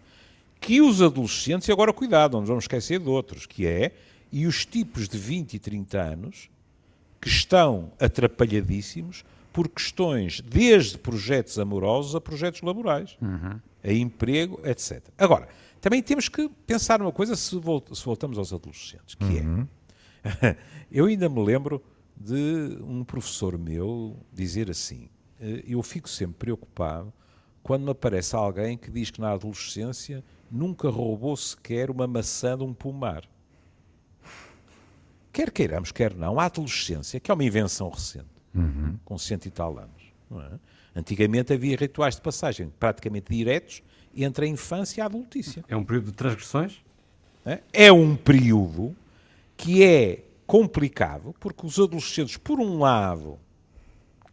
que 0.59 0.81
os 0.81 0.99
adolescentes, 0.99 1.67
e 1.67 1.71
agora 1.71 1.93
cuidado, 1.93 2.33
não 2.33 2.39
nos 2.39 2.49
vamos 2.49 2.63
esquecer 2.63 2.99
de 2.99 3.07
outros, 3.07 3.45
que 3.45 3.67
é, 3.67 3.91
e 4.31 4.47
os 4.47 4.65
tipos 4.65 5.07
de 5.07 5.17
20 5.19 5.53
e 5.53 5.59
30 5.59 6.01
anos 6.01 6.49
que 7.25 7.29
estão 7.29 7.91
atrapalhadíssimos 7.99 9.25
por 9.51 9.67
questões 9.67 10.41
desde 10.41 10.95
projetos 10.95 11.57
amorosos 11.57 12.13
a 12.13 12.21
projetos 12.21 12.61
laborais, 12.61 13.17
uhum. 13.19 13.59
a 13.83 13.91
emprego, 13.91 14.61
etc. 14.63 15.01
Agora, 15.17 15.47
também 15.81 16.03
temos 16.03 16.29
que 16.29 16.47
pensar 16.67 16.99
numa 16.99 17.11
coisa 17.11 17.35
se, 17.35 17.55
voltamos 17.55 18.37
aos 18.37 18.53
adolescentes, 18.53 19.15
que 19.15 19.23
uhum. 19.23 19.67
é, 20.23 20.55
eu 20.91 21.05
ainda 21.05 21.27
me 21.27 21.43
lembro 21.43 21.83
de 22.15 22.77
um 22.83 23.03
professor 23.03 23.57
meu 23.57 24.15
dizer 24.31 24.69
assim, 24.69 25.09
eh, 25.41 25.63
eu 25.67 25.81
fico 25.81 26.07
sempre 26.07 26.37
preocupado 26.37 27.11
quando 27.63 27.85
me 27.85 27.89
aparece 27.89 28.35
alguém 28.35 28.77
que 28.77 28.91
diz 28.91 29.09
que 29.09 29.19
na 29.19 29.31
adolescência 29.31 30.23
nunca 30.51 30.89
roubou 30.89 31.35
sequer 31.35 31.89
uma 31.89 32.05
maçã 32.05 32.55
de 32.55 32.63
um 32.63 32.71
pomar. 32.71 33.23
Quer 35.35 35.51
queiramos, 35.51 35.91
quer 35.91 36.15
não, 36.15 36.39
a 36.39 36.45
adolescência, 36.45 37.19
que 37.19 37.29
é 37.29 37.33
uma 37.33 37.43
invenção 37.43 37.89
recente, 37.89 38.23
uhum. 38.55 38.97
com 39.03 39.17
cento 39.17 39.45
e 39.47 39.51
tal 39.51 39.77
anos. 39.77 40.01
É? 40.31 40.99
Antigamente 40.99 41.51
havia 41.51 41.75
rituais 41.75 42.15
de 42.15 42.21
passagem 42.21 42.71
praticamente 42.79 43.35
diretos 43.35 43.83
entre 44.15 44.45
a 44.45 44.47
infância 44.47 45.01
e 45.01 45.03
a 45.03 45.07
adultícia. 45.07 45.61
É 45.67 45.75
um 45.75 45.83
período 45.83 46.05
de 46.05 46.13
transgressões? 46.13 46.81
É, 47.45 47.59
é 47.73 47.91
um 47.91 48.15
período 48.15 48.95
que 49.57 49.83
é 49.83 50.23
complicado, 50.47 51.35
porque 51.37 51.65
os 51.65 51.77
adolescentes, 51.81 52.37
por 52.37 52.61
um 52.61 52.79
lado, 52.79 53.37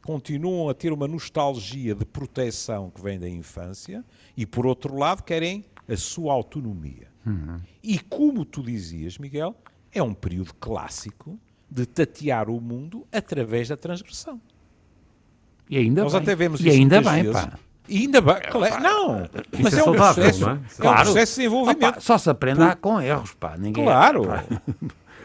continuam 0.05 0.69
a 0.69 0.75
ter 0.75 0.93
uma 0.93 1.09
nostalgia 1.09 1.97
de 1.97 2.05
proteção 2.05 2.91
que 2.91 3.03
vem 3.03 3.19
da 3.19 3.29
infância 3.29 4.05
e, 4.37 4.47
por 4.47 4.67
outro 4.67 4.97
lado, 4.97 5.25
querem 5.25 5.65
a 5.89 5.97
sua 5.97 6.33
autonomia. 6.33 7.09
Uhum. 7.27 7.61
E 7.83 7.99
como 7.99 8.45
tu 8.45 8.63
dizias, 8.63 9.19
Miguel, 9.19 9.57
é 9.93 10.03
um 10.03 10.15
período 10.15 10.55
clássico 10.55 11.39
de 11.71 11.87
tatear 11.87 12.51
o 12.51 12.61
mundo 12.61 13.07
através 13.13 13.69
da 13.69 13.77
transgressão. 13.77 14.41
E 15.69 15.79
ainda 15.79 16.03
Nós 16.03 16.13
bem. 16.13 16.23
até 16.23 16.35
vemos 16.35 16.61
e 16.61 16.69
isso 16.69 16.79
ainda 16.79 17.01
bem, 17.01 17.23
vezes. 17.23 17.41
pá. 17.41 17.59
E 17.89 17.99
ainda 17.99 18.21
bem, 18.21 18.37
claro, 18.51 18.83
não, 18.83 19.25
isso 19.25 19.31
mas 19.63 19.75
é, 19.75 19.79
é, 19.79 19.81
um 19.81 19.85
saudável, 19.85 20.15
processo, 20.23 20.49
é? 20.49 20.61
Claro. 20.77 20.99
é 20.99 21.01
um 21.01 21.05
processo 21.05 21.33
de 21.33 21.37
desenvolvimento. 21.37 21.85
Opa, 21.85 22.01
só 22.01 22.19
se 22.19 22.31
aprende 22.31 22.59
Por... 22.59 22.77
com 22.77 23.01
erros, 23.01 23.35
pá. 23.35 23.57
Ninguém 23.59 23.85
claro. 23.85 24.23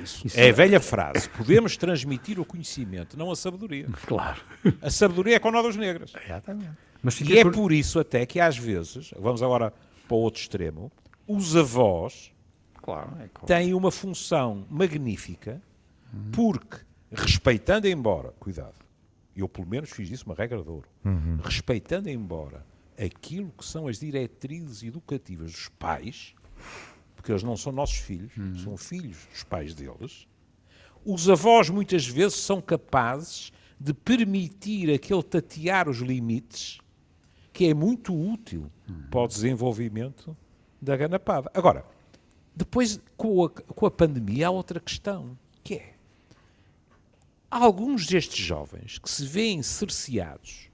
Isso, 0.04 0.26
isso 0.28 0.40
é 0.40 0.50
a 0.50 0.54
velha 0.54 0.80
frase. 0.80 1.30
Podemos 1.30 1.78
transmitir 1.78 2.40
o 2.40 2.46
conhecimento, 2.46 3.18
não 3.18 3.32
a 3.32 3.36
sabedoria. 3.36 3.88
Claro. 4.06 4.42
A 4.82 4.90
sabedoria 4.90 5.36
é 5.36 5.40
com 5.40 5.52
nodas 5.52 5.76
negras. 5.76 6.14
Exatamente. 6.26 6.72
Mas 7.04 7.22
e 7.22 7.38
é 7.38 7.44
por... 7.44 7.54
por 7.54 7.72
isso 7.72 8.00
até 8.00 8.26
que 8.26 8.40
às 8.40 8.58
vezes, 8.58 9.12
vamos 9.20 9.44
agora 9.44 9.72
para 10.08 10.16
o 10.16 10.20
outro 10.20 10.42
extremo, 10.42 10.92
os 11.28 11.56
avós 11.56 12.32
claro, 12.88 13.12
é 13.20 13.28
claro. 13.28 13.46
têm 13.46 13.74
uma 13.74 13.92
função 13.92 14.66
magnífica 14.70 15.62
uhum. 16.14 16.32
porque, 16.32 16.78
respeitando 17.12 17.86
embora, 17.86 18.34
cuidado, 18.40 18.76
eu 19.36 19.50
pelo 19.50 19.68
menos 19.68 19.90
fiz 19.90 20.10
isso 20.10 20.26
uma 20.26 20.34
regra 20.34 20.64
de 20.64 20.70
ouro, 20.70 20.88
uhum. 21.04 21.38
respeitando 21.44 22.10
embora 22.10 22.66
aquilo 22.98 23.52
que 23.58 23.66
são 23.66 23.88
as 23.88 24.00
diretrizes 24.00 24.84
educativas 24.84 25.52
dos 25.52 25.68
pais, 25.68 26.34
porque 27.14 27.30
eles 27.30 27.44
não 27.44 27.58
são 27.58 27.74
nossos 27.74 27.98
filhos, 27.98 28.36
uhum. 28.38 28.58
são 28.58 28.78
filhos 28.78 29.28
dos 29.32 29.44
pais 29.44 29.76
deles, 29.76 30.26
os 31.06 31.30
avós 31.30 31.70
muitas 31.70 32.08
vezes 32.08 32.36
são 32.36 32.62
capazes 32.62 33.52
de 33.78 33.94
permitir 33.94 34.94
aquele 34.94 35.22
tatear 35.22 35.90
os 35.90 35.98
limites 35.98 36.80
que 37.52 37.68
é 37.68 37.74
muito 37.74 38.16
útil 38.16 38.72
uhum. 38.90 39.04
para 39.12 39.22
o 39.22 39.28
desenvolvimento 39.28 40.36
da 40.82 40.96
ganapada. 40.96 41.52
Agora, 41.54 41.86
depois, 42.58 43.00
com 43.16 43.46
a, 43.46 43.50
com 43.50 43.86
a 43.86 43.92
pandemia, 43.92 44.48
há 44.48 44.50
outra 44.50 44.80
questão, 44.80 45.38
que 45.64 45.76
é 45.76 45.94
alguns 47.50 48.08
destes 48.08 48.44
jovens 48.44 48.98
que 48.98 49.10
se 49.10 49.26
veem 49.26 49.62
cerceados 49.62 50.70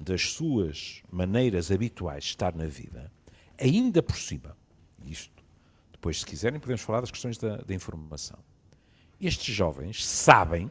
das 0.00 0.32
suas 0.32 1.02
maneiras 1.10 1.70
habituais 1.70 2.24
de 2.24 2.30
estar 2.30 2.54
na 2.54 2.66
vida, 2.66 3.12
ainda 3.58 4.02
por 4.02 4.16
cima, 4.16 4.56
isto 5.04 5.42
depois, 5.92 6.18
se 6.18 6.26
quiserem, 6.26 6.58
podemos 6.58 6.80
falar 6.80 7.02
das 7.02 7.12
questões 7.12 7.38
da, 7.38 7.58
da 7.58 7.72
informação. 7.72 8.38
Estes 9.20 9.54
jovens 9.54 10.04
sabem 10.04 10.68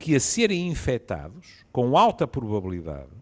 que, 0.00 0.16
a 0.16 0.20
serem 0.20 0.66
infectados, 0.66 1.64
com 1.70 1.96
alta 1.96 2.26
probabilidade, 2.26 3.12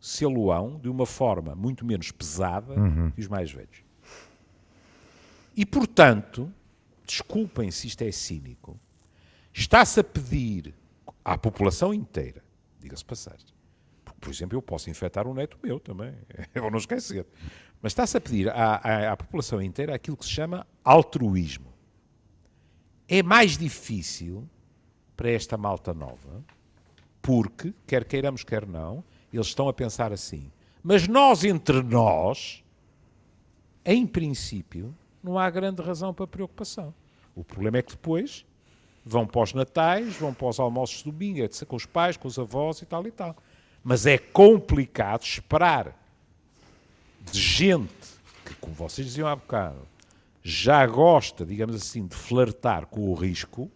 se 0.00 0.24
aloão 0.24 0.78
de 0.78 0.88
uma 0.88 1.04
forma 1.04 1.54
muito 1.54 1.84
menos 1.84 2.10
pesada 2.10 2.72
uhum. 2.72 3.10
que 3.10 3.20
os 3.20 3.28
mais 3.28 3.52
velhos. 3.52 3.83
E, 5.56 5.64
portanto, 5.64 6.52
desculpem 7.06 7.70
se 7.70 7.86
isto 7.86 8.02
é 8.02 8.10
cínico, 8.10 8.78
está-se 9.52 10.00
a 10.00 10.04
pedir 10.04 10.74
à 11.24 11.38
população 11.38 11.94
inteira, 11.94 12.42
diga-se 12.80 13.04
passagem, 13.04 13.46
porque, 14.04 14.20
por 14.20 14.30
exemplo, 14.30 14.56
eu 14.56 14.62
posso 14.62 14.90
infectar 14.90 15.26
um 15.26 15.34
neto 15.34 15.58
meu 15.62 15.78
também, 15.78 16.14
vou 16.54 16.70
não 16.70 16.78
esquecer. 16.78 17.26
Mas 17.80 17.92
está-se 17.92 18.16
a 18.16 18.20
pedir 18.20 18.48
à, 18.48 18.76
à, 18.76 19.12
à, 19.12 19.16
população 19.16 19.60
inteira 19.60 19.94
aquilo 19.94 20.16
que 20.16 20.24
se 20.24 20.30
chama 20.30 20.66
altruísmo. 20.82 21.72
É 23.06 23.22
mais 23.22 23.58
difícil 23.58 24.48
para 25.16 25.30
esta 25.30 25.56
malta 25.56 25.92
nova, 25.92 26.42
porque, 27.20 27.74
quer 27.86 28.04
queiramos, 28.04 28.42
quer 28.42 28.66
não, 28.66 29.04
eles 29.32 29.48
estão 29.48 29.68
a 29.68 29.72
pensar 29.72 30.12
assim. 30.12 30.50
Mas 30.82 31.06
nós, 31.06 31.44
entre 31.44 31.82
nós, 31.82 32.64
em 33.84 34.06
princípio, 34.06 34.94
não 35.24 35.38
há 35.38 35.48
grande 35.48 35.80
razão 35.80 36.12
para 36.12 36.26
preocupação. 36.26 36.94
O 37.34 37.42
problema 37.42 37.78
é 37.78 37.82
que 37.82 37.92
depois 37.92 38.44
vão 39.04 39.26
para 39.26 39.42
os 39.42 39.54
natais, 39.54 40.16
vão 40.16 40.34
para 40.34 40.48
os 40.48 40.60
almoços 40.60 40.98
de 40.98 41.10
domingo, 41.10 41.40
etc., 41.40 41.66
com 41.66 41.76
os 41.76 41.86
pais, 41.86 42.16
com 42.16 42.28
os 42.28 42.38
avós 42.38 42.82
e 42.82 42.86
tal 42.86 43.06
e 43.06 43.10
tal. 43.10 43.34
Mas 43.82 44.06
é 44.06 44.18
complicado 44.18 45.22
esperar 45.22 45.98
de 47.20 47.40
gente 47.40 47.92
que, 48.44 48.54
como 48.56 48.74
vocês 48.74 49.06
diziam 49.06 49.26
há 49.26 49.34
bocado, 49.34 49.88
já 50.42 50.86
gosta, 50.86 51.44
digamos 51.44 51.74
assim, 51.74 52.06
de 52.06 52.14
flertar 52.14 52.86
com 52.86 53.08
o 53.10 53.14
risco, 53.14 53.70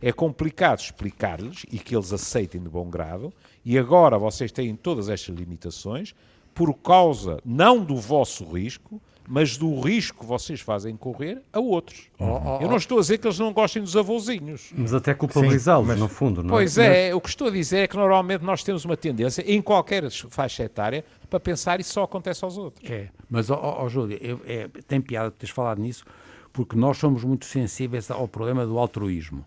é 0.00 0.10
complicado 0.10 0.80
explicar-lhes 0.80 1.66
e 1.70 1.78
que 1.78 1.94
eles 1.94 2.10
aceitem 2.10 2.62
de 2.62 2.70
bom 2.70 2.88
grado, 2.88 3.32
e 3.62 3.78
agora 3.78 4.18
vocês 4.18 4.50
têm 4.50 4.74
todas 4.74 5.10
estas 5.10 5.34
limitações 5.36 6.14
por 6.54 6.72
causa 6.74 7.38
não 7.44 7.84
do 7.84 7.96
vosso 7.96 8.44
risco, 8.44 9.00
mas 9.30 9.56
do 9.56 9.80
risco 9.80 10.18
que 10.18 10.26
vocês 10.26 10.60
fazem 10.60 10.96
correr 10.96 11.40
a 11.52 11.60
outros. 11.60 12.10
Oh, 12.18 12.24
oh, 12.24 12.58
oh. 12.58 12.62
Eu 12.62 12.68
não 12.68 12.76
estou 12.76 12.98
a 12.98 13.00
dizer 13.00 13.18
que 13.18 13.28
eles 13.28 13.38
não 13.38 13.52
gostem 13.52 13.80
dos 13.80 13.96
avôzinhos. 13.96 14.72
Mas 14.76 14.92
até 14.92 15.14
culpabilizá-los, 15.14 15.86
mas... 15.86 16.00
no 16.00 16.08
fundo, 16.08 16.42
não 16.42 16.48
é? 16.48 16.58
Pois 16.58 16.76
é, 16.76 17.06
mas... 17.06 17.14
o 17.14 17.20
que 17.20 17.28
estou 17.28 17.46
a 17.46 17.50
dizer 17.52 17.78
é 17.78 17.86
que 17.86 17.96
normalmente 17.96 18.42
nós 18.42 18.64
temos 18.64 18.84
uma 18.84 18.96
tendência, 18.96 19.44
em 19.46 19.62
qualquer 19.62 20.10
faixa 20.10 20.64
etária, 20.64 21.04
para 21.30 21.38
pensar 21.38 21.78
isso 21.78 21.92
só 21.92 22.02
acontece 22.02 22.44
aos 22.44 22.58
outros. 22.58 22.90
É, 22.90 23.06
mas, 23.30 23.50
ó, 23.50 23.84
oh, 23.84 23.88
Júlio, 23.88 24.18
é, 24.44 24.66
tem 24.88 25.00
piada 25.00 25.30
teres 25.30 25.54
falado 25.54 25.80
nisso, 25.80 26.04
porque 26.52 26.74
nós 26.74 26.98
somos 26.98 27.22
muito 27.22 27.44
sensíveis 27.44 28.10
ao 28.10 28.26
problema 28.26 28.66
do 28.66 28.76
altruísmo. 28.78 29.44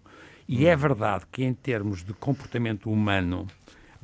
E 0.48 0.64
hum. 0.64 0.70
é 0.70 0.78
verdade 0.78 1.26
que, 1.30 1.44
em 1.44 1.54
termos 1.54 2.06
de 2.06 2.14
comportamento 2.14 2.90
humano, 2.90 3.48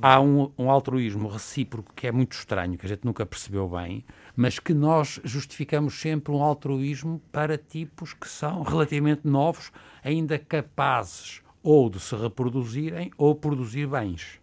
há 0.01 0.19
um, 0.19 0.51
um, 0.57 0.69
altruísmo 0.69 1.27
recíproco 1.27 1.93
que 1.95 2.07
é 2.07 2.11
muito 2.11 2.33
estranho, 2.33 2.77
que 2.77 2.85
a 2.85 2.89
gente 2.89 3.05
nunca 3.05 3.25
percebeu 3.25 3.67
bem, 3.69 4.03
mas 4.39 4.57
que 4.57 4.73
nós 4.73 5.19
justificamos 5.25 5.99
sempre 5.99 6.31
um 6.31 6.41
altruísmo 6.41 7.21
para 7.29 7.57
tipos 7.57 8.13
que 8.13 8.25
são 8.25 8.63
relativamente 8.63 9.27
novos, 9.27 9.69
ainda 10.01 10.39
capazes 10.39 11.41
ou 11.61 11.89
de 11.89 11.99
se 11.99 12.15
reproduzirem 12.15 13.11
ou 13.17 13.35
produzir 13.35 13.85
bens. 13.85 14.39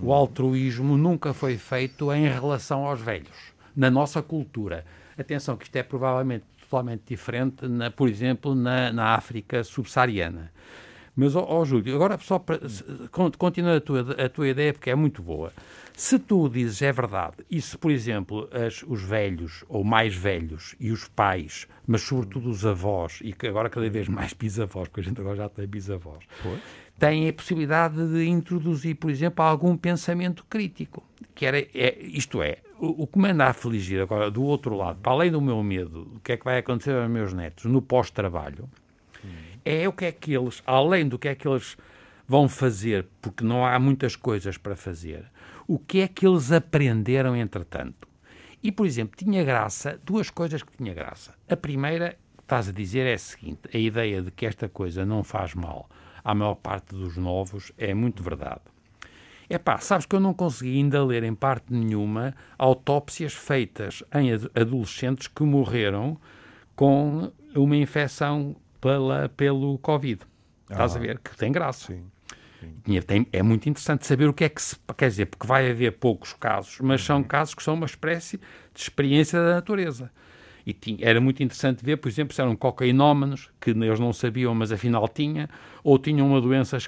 O 0.00 0.12
altruísmo 0.12 0.96
nunca 0.96 1.34
foi 1.34 1.58
feito 1.58 2.12
em 2.12 2.28
relação 2.28 2.86
aos 2.86 3.00
velhos, 3.00 3.52
na 3.74 3.90
nossa 3.90 4.22
cultura. 4.22 4.86
Atenção, 5.18 5.56
que 5.56 5.64
isto 5.64 5.74
é 5.74 5.82
provavelmente 5.82 6.44
totalmente 6.60 7.02
diferente, 7.08 7.66
na, 7.66 7.90
por 7.90 8.08
exemplo, 8.08 8.54
na, 8.54 8.92
na 8.92 9.06
África 9.16 9.64
subsaariana. 9.64 10.52
Mas, 11.16 11.34
ó, 11.34 11.46
oh, 11.48 11.64
Júlio, 11.64 11.94
agora 11.94 12.18
só 12.18 12.38
para, 12.38 12.60
continua 13.38 13.78
a 13.78 13.80
tua, 13.80 14.00
a 14.22 14.28
tua 14.28 14.48
ideia 14.48 14.72
porque 14.74 14.90
é 14.90 14.94
muito 14.94 15.22
boa. 15.22 15.50
Se 15.94 16.18
tu 16.18 16.46
dizes 16.46 16.82
é 16.82 16.92
verdade, 16.92 17.36
e 17.50 17.58
se, 17.58 17.78
por 17.78 17.90
exemplo, 17.90 18.46
as, 18.52 18.82
os 18.82 19.02
velhos, 19.02 19.64
ou 19.66 19.82
mais 19.82 20.14
velhos, 20.14 20.76
e 20.78 20.90
os 20.90 21.08
pais, 21.08 21.66
mas 21.86 22.02
sobretudo 22.02 22.50
os 22.50 22.66
avós, 22.66 23.20
e 23.22 23.32
que 23.32 23.46
agora 23.46 23.70
cada 23.70 23.88
vez 23.88 24.06
mais 24.06 24.34
bisavós, 24.34 24.88
porque 24.88 25.00
a 25.00 25.04
gente 25.04 25.18
agora 25.18 25.36
já 25.36 25.48
tem 25.48 25.66
bisavós, 25.66 26.22
pois. 26.42 26.60
têm 26.98 27.26
a 27.30 27.32
possibilidade 27.32 27.96
de 28.12 28.28
introduzir, 28.28 28.96
por 28.96 29.10
exemplo, 29.10 29.42
algum 29.42 29.74
pensamento 29.74 30.44
crítico. 30.50 31.02
Que 31.34 31.46
era, 31.46 31.58
é, 31.58 31.98
isto 32.02 32.42
é, 32.42 32.58
o, 32.78 33.04
o 33.04 33.06
que 33.06 33.18
me 33.18 33.30
anda 33.30 33.46
a 33.46 33.50
afligir 33.50 33.98
agora, 34.02 34.30
do 34.30 34.42
outro 34.42 34.76
lado, 34.76 34.98
para 35.00 35.12
além 35.12 35.30
do 35.30 35.40
meu 35.40 35.62
medo, 35.62 36.04
do 36.04 36.20
que 36.20 36.32
é 36.32 36.36
que 36.36 36.44
vai 36.44 36.58
acontecer 36.58 36.94
aos 36.94 37.10
meus 37.10 37.32
netos 37.32 37.64
no 37.64 37.80
pós-trabalho, 37.80 38.68
é 39.66 39.88
o 39.88 39.92
que 39.92 40.04
é 40.04 40.12
que 40.12 40.32
eles, 40.32 40.62
além 40.64 41.08
do 41.08 41.18
que 41.18 41.26
é 41.26 41.34
que 41.34 41.46
eles 41.46 41.76
vão 42.26 42.48
fazer, 42.48 43.06
porque 43.20 43.44
não 43.44 43.66
há 43.66 43.76
muitas 43.80 44.14
coisas 44.14 44.56
para 44.56 44.76
fazer, 44.76 45.24
o 45.66 45.76
que 45.76 46.00
é 46.00 46.08
que 46.08 46.24
eles 46.24 46.52
aprenderam 46.52 47.36
entretanto. 47.36 48.06
E, 48.62 48.70
por 48.70 48.86
exemplo, 48.86 49.16
tinha 49.16 49.44
graça, 49.44 50.00
duas 50.04 50.30
coisas 50.30 50.62
que 50.62 50.76
tinha 50.76 50.94
graça. 50.94 51.34
A 51.48 51.56
primeira, 51.56 52.16
que 52.36 52.44
estás 52.44 52.68
a 52.68 52.72
dizer, 52.72 53.06
é 53.06 53.14
a 53.14 53.18
seguinte: 53.18 53.60
a 53.74 53.76
ideia 53.76 54.22
de 54.22 54.30
que 54.30 54.46
esta 54.46 54.68
coisa 54.68 55.04
não 55.04 55.24
faz 55.24 55.54
mal 55.54 55.88
à 56.24 56.34
maior 56.34 56.54
parte 56.54 56.94
dos 56.94 57.16
novos 57.16 57.72
é 57.76 57.92
muito 57.92 58.22
verdade. 58.22 58.62
É 59.48 59.58
pá, 59.58 59.78
sabes 59.78 60.06
que 60.06 60.16
eu 60.16 60.20
não 60.20 60.34
consegui 60.34 60.78
ainda 60.78 61.04
ler 61.04 61.22
em 61.22 61.34
parte 61.34 61.72
nenhuma 61.72 62.34
autópsias 62.58 63.32
feitas 63.32 64.02
em 64.12 64.32
adolescentes 64.60 65.28
que 65.28 65.44
morreram 65.44 66.18
com 66.74 67.30
uma 67.54 67.76
infecção 67.76 68.56
pela, 68.86 69.28
pelo 69.30 69.78
Covid. 69.78 70.22
Estás 70.70 70.94
ah, 70.94 70.98
a 70.98 71.00
ver? 71.00 71.18
Que 71.18 71.36
tem 71.36 71.50
graça. 71.50 71.92
Sim. 71.92 72.04
Tem, 73.04 73.26
é 73.32 73.42
muito 73.42 73.68
interessante 73.68 74.06
saber 74.06 74.28
o 74.28 74.32
que 74.32 74.44
é 74.44 74.48
que 74.48 74.62
se. 74.62 74.76
Quer 74.96 75.08
dizer, 75.08 75.26
porque 75.26 75.46
vai 75.46 75.68
haver 75.68 75.92
poucos 75.98 76.32
casos, 76.32 76.78
mas 76.80 77.02
são 77.02 77.18
uhum. 77.18 77.24
casos 77.24 77.54
que 77.54 77.62
são 77.62 77.74
uma 77.74 77.86
espécie 77.86 78.38
de 78.38 78.80
experiência 78.80 79.40
da 79.40 79.54
natureza. 79.54 80.10
E 80.64 80.72
tinha, 80.72 80.98
era 81.00 81.20
muito 81.20 81.42
interessante 81.42 81.84
ver, 81.84 81.96
por 81.96 82.08
exemplo, 82.08 82.34
se 82.34 82.40
eram 82.40 82.56
cocainómanos, 82.56 83.50
que 83.60 83.70
eles 83.70 84.00
não 84.00 84.12
sabiam, 84.12 84.52
mas 84.52 84.72
afinal 84.72 85.06
tinha, 85.06 85.48
ou 85.84 85.96
tinham 85.96 86.26
uma 86.26 86.40
doença 86.40 86.78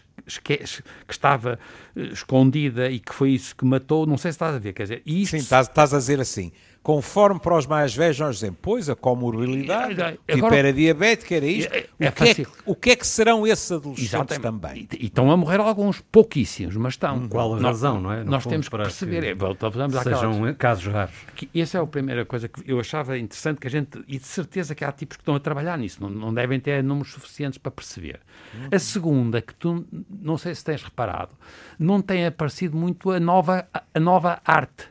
que, 0.42 0.56
que 0.58 1.12
estava 1.12 1.60
eh, 1.94 2.02
escondida 2.06 2.90
e 2.90 2.98
que 2.98 3.14
foi 3.14 3.30
isso 3.30 3.54
que 3.54 3.64
matou. 3.64 4.06
Não 4.06 4.16
sei 4.16 4.32
se 4.32 4.36
estás 4.36 4.54
a 4.54 4.58
ver, 4.58 4.72
quer 4.72 4.84
dizer. 4.84 5.02
Isto... 5.04 5.32
Sim, 5.32 5.36
estás, 5.36 5.68
estás 5.68 5.94
a 5.94 5.98
dizer 5.98 6.20
assim 6.20 6.52
conforme 6.88 7.38
para 7.38 7.54
os 7.54 7.66
mais 7.66 7.94
velhos 7.94 8.18
nós 8.18 8.36
dizemos, 8.36 8.58
pois 8.62 8.88
a 8.88 8.96
comorbilidade, 8.96 10.00
Agora, 10.00 10.18
tipo 10.26 10.54
era 10.54 10.72
diabética, 10.72 11.34
era 11.34 11.44
isto. 11.44 11.70
É, 11.70 11.86
é 12.00 12.08
o, 12.08 12.12
que 12.12 12.24
é 12.24 12.34
que, 12.34 12.46
o 12.64 12.74
que 12.74 12.90
é 12.92 12.96
que 12.96 13.06
serão 13.06 13.46
esses 13.46 13.70
adolescentes 13.70 14.14
Exatamente. 14.14 14.40
também? 14.42 14.88
E, 14.94 15.02
e, 15.02 15.06
estão 15.08 15.30
a 15.30 15.36
morrer 15.36 15.60
alguns, 15.60 16.00
pouquíssimos, 16.00 16.74
mas 16.76 16.94
estão. 16.94 17.18
Hum, 17.18 17.28
qual 17.28 17.56
a 17.56 17.60
razão, 17.60 18.00
não 18.00 18.10
é? 18.10 18.24
No 18.24 18.30
nós 18.30 18.46
temos 18.46 18.70
que 18.70 18.76
perceber. 18.78 19.20
Que 19.20 19.26
é, 19.26 19.34
voltamos 19.34 19.76
sejam 20.02 20.54
casos 20.54 20.86
raros. 20.86 21.14
Que 21.36 21.60
essa 21.60 21.76
é 21.76 21.82
a 21.82 21.86
primeira 21.86 22.24
coisa 22.24 22.48
que 22.48 22.62
eu 22.66 22.80
achava 22.80 23.18
interessante 23.18 23.60
que 23.60 23.66
a 23.66 23.70
gente, 23.70 24.02
e 24.08 24.18
de 24.18 24.26
certeza 24.26 24.74
que 24.74 24.82
há 24.82 24.90
tipos 24.90 25.18
que 25.18 25.20
estão 25.20 25.34
a 25.34 25.40
trabalhar 25.40 25.76
nisso, 25.76 26.00
não, 26.00 26.08
não 26.08 26.32
devem 26.32 26.58
ter 26.58 26.82
números 26.82 27.12
suficientes 27.12 27.58
para 27.58 27.70
perceber. 27.70 28.18
Uhum. 28.54 28.68
A 28.72 28.78
segunda, 28.78 29.42
que 29.42 29.54
tu, 29.54 29.86
não 30.08 30.38
sei 30.38 30.54
se 30.54 30.64
tens 30.64 30.82
reparado, 30.82 31.32
não 31.78 32.00
tem 32.00 32.24
aparecido 32.24 32.78
muito 32.78 33.10
a 33.10 33.20
nova, 33.20 33.68
a 33.94 34.00
nova 34.00 34.40
arte 34.42 34.88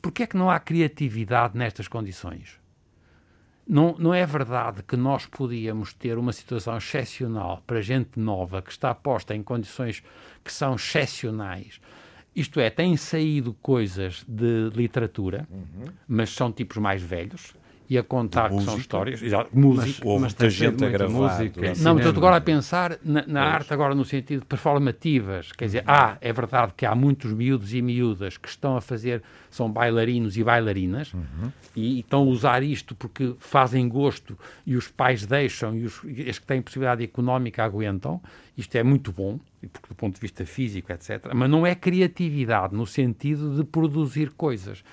Porquê 0.00 0.22
é 0.22 0.26
que 0.26 0.36
não 0.36 0.50
há 0.50 0.58
criatividade 0.58 1.56
nestas 1.56 1.88
condições? 1.88 2.58
Não, 3.66 3.94
não 3.98 4.12
é 4.12 4.26
verdade 4.26 4.82
que 4.82 4.96
nós 4.96 5.26
podíamos 5.26 5.92
ter 5.92 6.18
uma 6.18 6.32
situação 6.32 6.76
excepcional 6.76 7.62
para 7.66 7.80
gente 7.80 8.18
nova 8.18 8.60
que 8.60 8.70
está 8.70 8.92
posta 8.94 9.34
em 9.34 9.42
condições 9.42 10.02
que 10.42 10.52
são 10.52 10.74
excepcionais. 10.74 11.80
Isto 12.34 12.58
é, 12.58 12.70
têm 12.70 12.96
saído 12.96 13.54
coisas 13.54 14.24
de 14.26 14.70
literatura, 14.74 15.46
uhum. 15.50 15.84
mas 16.08 16.30
são 16.30 16.50
tipos 16.50 16.78
mais 16.78 17.02
velhos, 17.02 17.54
e 17.90 17.98
a 17.98 18.04
contar 18.04 18.50
que 18.50 18.62
são 18.62 18.78
histórias. 18.78 19.20
Exato, 19.20 19.50
música. 19.52 20.06
Houve 20.06 20.20
muita 20.20 20.48
gente 20.48 20.84
a 20.84 20.88
gravar. 20.88 21.12
Música, 21.12 21.60
não, 21.82 21.94
mas 21.94 22.06
estou 22.06 22.20
agora 22.20 22.36
a 22.36 22.40
pensar 22.40 22.96
na, 23.02 23.26
na 23.26 23.42
arte 23.42 23.74
agora 23.74 23.96
no 23.96 24.04
sentido 24.04 24.46
performativas. 24.46 25.50
Quer 25.50 25.64
dizer, 25.64 25.84
ah, 25.88 26.16
é 26.20 26.32
verdade 26.32 26.72
que 26.76 26.86
há 26.86 26.94
muitos 26.94 27.32
miúdos 27.32 27.74
e 27.74 27.82
miúdas 27.82 28.36
que 28.36 28.48
estão 28.48 28.76
a 28.76 28.80
fazer, 28.80 29.24
são 29.50 29.68
bailarinos 29.68 30.36
e 30.36 30.44
bailarinas 30.44 31.12
uhum. 31.12 31.50
e, 31.74 31.96
e, 31.96 31.98
estão 31.98 32.20
a 32.20 32.26
usar 32.26 32.62
isto 32.62 32.94
porque 32.94 33.34
fazem 33.40 33.88
gosto 33.88 34.38
e 34.64 34.76
os 34.76 34.86
pais 34.86 35.26
deixam 35.26 35.76
e 35.76 35.82
os, 35.82 36.00
e 36.04 36.32
que 36.32 36.46
têm 36.46 36.62
possibilidade 36.62 37.02
económica 37.02 37.64
aguentam. 37.64 38.22
Isto 38.56 38.76
é 38.76 38.84
muito 38.84 39.10
bom, 39.10 39.40
porque 39.72 39.88
do 39.88 39.96
ponto 39.96 40.14
de 40.14 40.20
vista 40.20 40.46
físico, 40.46 40.92
etc. 40.92 41.32
Mas 41.34 41.50
não 41.50 41.66
é 41.66 41.74
criatividade 41.74 42.72
no 42.72 42.86
sentido 42.86 43.56
de 43.56 43.64
produzir 43.64 44.30
coisas. 44.30 44.84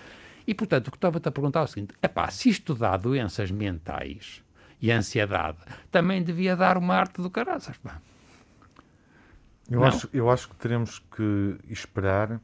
E, 0.48 0.54
portanto, 0.54 0.88
o 0.88 0.92
que 0.92 0.98
estava-te 0.98 1.28
a 1.28 1.32
perguntar 1.32 1.60
é 1.60 1.64
o 1.64 1.68
seguinte: 1.68 1.94
epá, 2.02 2.32
se 2.32 2.50
isto 2.50 2.74
dá 2.74 2.96
doenças 2.96 3.52
mentais 3.52 4.42
e 4.82 4.90
ansiedade, 4.90 5.58
também 5.92 6.24
devia 6.24 6.56
dar 6.56 6.78
uma 6.78 6.96
arte 6.96 7.22
do 7.22 7.30
caraças, 7.30 7.76
pá. 7.78 8.00
Eu 9.70 9.84
acho, 9.84 10.10
eu 10.14 10.30
acho 10.30 10.48
que 10.48 10.56
teremos 10.56 11.00
que 11.14 11.58
esperar 11.70 12.40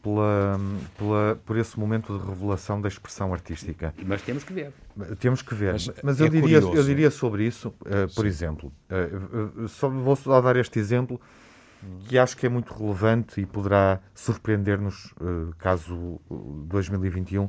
pela, 0.00 0.60
pela, 0.96 1.40
por 1.44 1.56
esse 1.56 1.76
momento 1.80 2.16
de 2.16 2.24
revelação 2.24 2.80
da 2.80 2.86
expressão 2.86 3.32
artística. 3.32 3.92
Mas 4.06 4.22
temos 4.22 4.44
que 4.44 4.52
ver. 4.52 4.72
Temos 5.18 5.42
que 5.42 5.52
ver. 5.52 5.72
Mas, 5.72 5.90
Mas 6.00 6.20
é 6.20 6.24
eu, 6.24 6.28
diria, 6.28 6.58
eu 6.58 6.84
diria 6.84 7.10
sobre 7.10 7.44
isso, 7.44 7.68
uh, 7.80 8.14
por 8.14 8.24
exemplo, 8.24 8.72
uh, 8.88 9.66
só 9.66 9.88
vou 9.88 10.14
só 10.14 10.40
dar 10.40 10.54
este 10.54 10.78
exemplo 10.78 11.20
que 12.06 12.18
acho 12.18 12.36
que 12.36 12.46
é 12.46 12.48
muito 12.48 12.72
relevante 12.72 13.40
e 13.40 13.46
poderá 13.46 14.00
surpreender-nos 14.14 15.12
uh, 15.12 15.54
caso 15.58 16.20
2021 16.68 17.48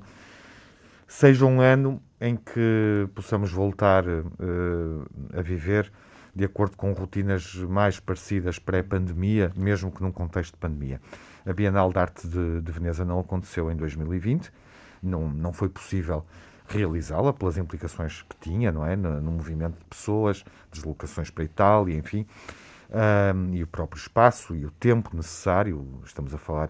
seja 1.08 1.46
um 1.46 1.62
ano 1.62 2.02
em 2.20 2.36
que 2.36 3.08
possamos 3.14 3.52
voltar 3.52 4.06
uh, 4.08 5.38
a 5.38 5.42
viver 5.42 5.92
de 6.34 6.44
acordo 6.44 6.76
com 6.76 6.92
rotinas 6.92 7.56
mais 7.56 8.00
parecidas 8.00 8.60
pré-pandemia, 8.60 9.54
mesmo 9.56 9.92
que 9.92 10.02
num 10.02 10.12
contexto 10.12 10.54
de 10.54 10.60
pandemia. 10.60 11.00
A 11.46 11.54
Bienal 11.54 11.92
de 11.94 12.00
Arte 12.00 12.28
de, 12.28 12.60
de 12.60 12.72
Veneza 12.72 13.06
não 13.06 13.20
aconteceu 13.20 13.72
em 13.72 13.76
2020, 13.76 14.52
não, 15.02 15.30
não 15.30 15.54
foi 15.54 15.70
possível 15.70 16.26
realizá-la 16.68 17.32
pelas 17.32 17.58
implicações 17.58 18.24
que 18.24 18.36
tinha, 18.42 18.72
não 18.72 18.86
é, 18.86 18.96
no, 18.98 19.22
no 19.22 19.32
movimento 19.32 19.78
de 19.78 19.86
pessoas, 19.86 20.44
deslocações 20.72 21.30
para 21.30 21.44
a 21.44 21.46
Itália, 21.46 21.96
enfim 21.96 22.26
um, 22.90 23.54
e 23.54 23.64
o 23.64 23.68
próprio 23.68 24.00
espaço 24.00 24.56
e 24.56 24.66
o 24.66 24.72
tempo 24.72 25.16
necessário. 25.16 25.86
Estamos 26.06 26.34
a 26.34 26.38
falar 26.38 26.70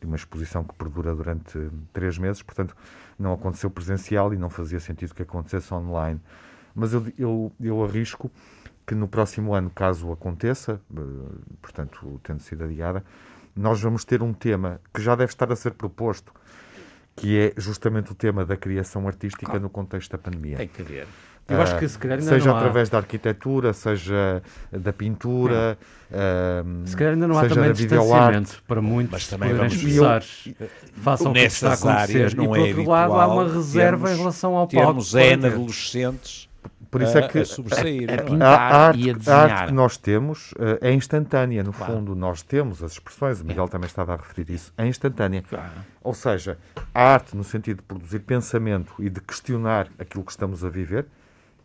de 0.00 0.06
uma 0.06 0.16
exposição 0.16 0.64
que 0.64 0.74
perdura 0.74 1.14
durante 1.14 1.58
três 1.92 2.18
meses, 2.18 2.42
portanto, 2.42 2.76
não 3.18 3.32
aconteceu 3.32 3.70
presencial 3.70 4.34
e 4.34 4.36
não 4.36 4.50
fazia 4.50 4.80
sentido 4.80 5.14
que 5.14 5.22
acontecesse 5.22 5.72
online. 5.72 6.20
mas 6.74 6.92
eu, 6.92 7.06
eu, 7.18 7.52
eu 7.60 7.84
arrisco 7.84 8.30
que 8.86 8.94
no 8.94 9.08
próximo 9.08 9.54
ano, 9.54 9.70
caso 9.70 10.12
aconteça, 10.12 10.80
eh, 10.94 11.00
portanto, 11.62 12.20
tendo 12.22 12.40
sido 12.40 12.64
adiada, 12.64 13.02
nós 13.56 13.80
vamos 13.80 14.04
ter 14.04 14.22
um 14.22 14.32
tema 14.32 14.80
que 14.92 15.00
já 15.00 15.14
deve 15.14 15.32
estar 15.32 15.50
a 15.50 15.56
ser 15.56 15.72
proposto, 15.72 16.32
que 17.16 17.38
é 17.38 17.54
justamente 17.56 18.12
o 18.12 18.14
tema 18.14 18.44
da 18.44 18.56
criação 18.56 19.06
artística 19.06 19.46
claro. 19.46 19.60
no 19.60 19.70
contexto 19.70 20.10
da 20.10 20.18
pandemia. 20.18 20.56
Tem 20.56 20.68
que 20.68 20.82
ver. 20.82 21.06
Eu 21.48 21.60
acho 21.60 21.78
que 21.78 21.86
se 21.86 21.98
calhar 21.98 22.18
ainda 22.18 22.30
seja 22.30 22.48
não 22.48 22.56
através 22.56 22.88
da 22.88 22.98
arquitetura, 22.98 23.72
seja 23.74 24.42
da 24.72 24.92
pintura, 24.92 25.76
uh, 26.10 26.88
se 26.88 26.96
calhar 26.96 27.12
ainda 27.12 27.28
não 27.28 27.38
há 27.38 27.46
também 27.46 27.72
distanciamento 27.72 28.62
para 28.66 28.80
muitos 28.80 29.12
mas 29.12 29.28
também 29.28 29.52
vamos 29.52 29.74
expressar, 29.74 30.22
façam 30.94 31.32
o 31.32 31.34
que 31.34 31.40
está 31.40 31.70
a 31.70 31.74
acontecer. 31.74 32.34
Não 32.34 32.44
e 32.44 32.48
por 32.48 32.56
é 32.56 32.60
outro 32.60 32.88
lado 32.88 33.12
há 33.12 33.26
uma 33.26 33.44
reserva 33.44 34.06
termos, 34.06 34.10
em 34.10 34.16
relação 34.16 34.56
ao 34.56 34.66
palco. 34.66 34.86
Temos 34.86 35.14
N 35.14 35.46
adolescentes 35.46 36.48
por 36.94 37.02
isso 37.02 37.18
é 37.18 37.26
que 37.26 37.38
a, 37.38 37.42
a, 37.42 38.14
a, 38.14 38.22
pintar 38.22 38.60
a, 38.60 38.76
arte, 38.86 39.10
a, 39.28 39.34
a 39.34 39.42
arte 39.42 39.66
que 39.66 39.72
nós 39.72 39.96
temos 39.96 40.52
uh, 40.52 40.78
é 40.80 40.92
instantânea. 40.92 41.64
No 41.64 41.72
claro. 41.72 41.92
fundo, 41.92 42.14
nós 42.14 42.40
temos 42.40 42.84
as 42.84 42.92
expressões, 42.92 43.40
o 43.40 43.44
Miguel 43.44 43.64
é. 43.64 43.68
também 43.68 43.88
estava 43.88 44.14
a 44.14 44.16
referir 44.16 44.54
isso, 44.54 44.72
é 44.78 44.86
instantânea. 44.86 45.42
Claro. 45.42 45.72
Ou 46.04 46.14
seja, 46.14 46.56
a 46.94 47.02
arte 47.02 47.36
no 47.36 47.42
sentido 47.42 47.78
de 47.78 47.82
produzir 47.82 48.20
pensamento 48.20 48.94
e 49.00 49.10
de 49.10 49.20
questionar 49.20 49.88
aquilo 49.98 50.22
que 50.22 50.30
estamos 50.30 50.64
a 50.64 50.68
viver, 50.68 51.04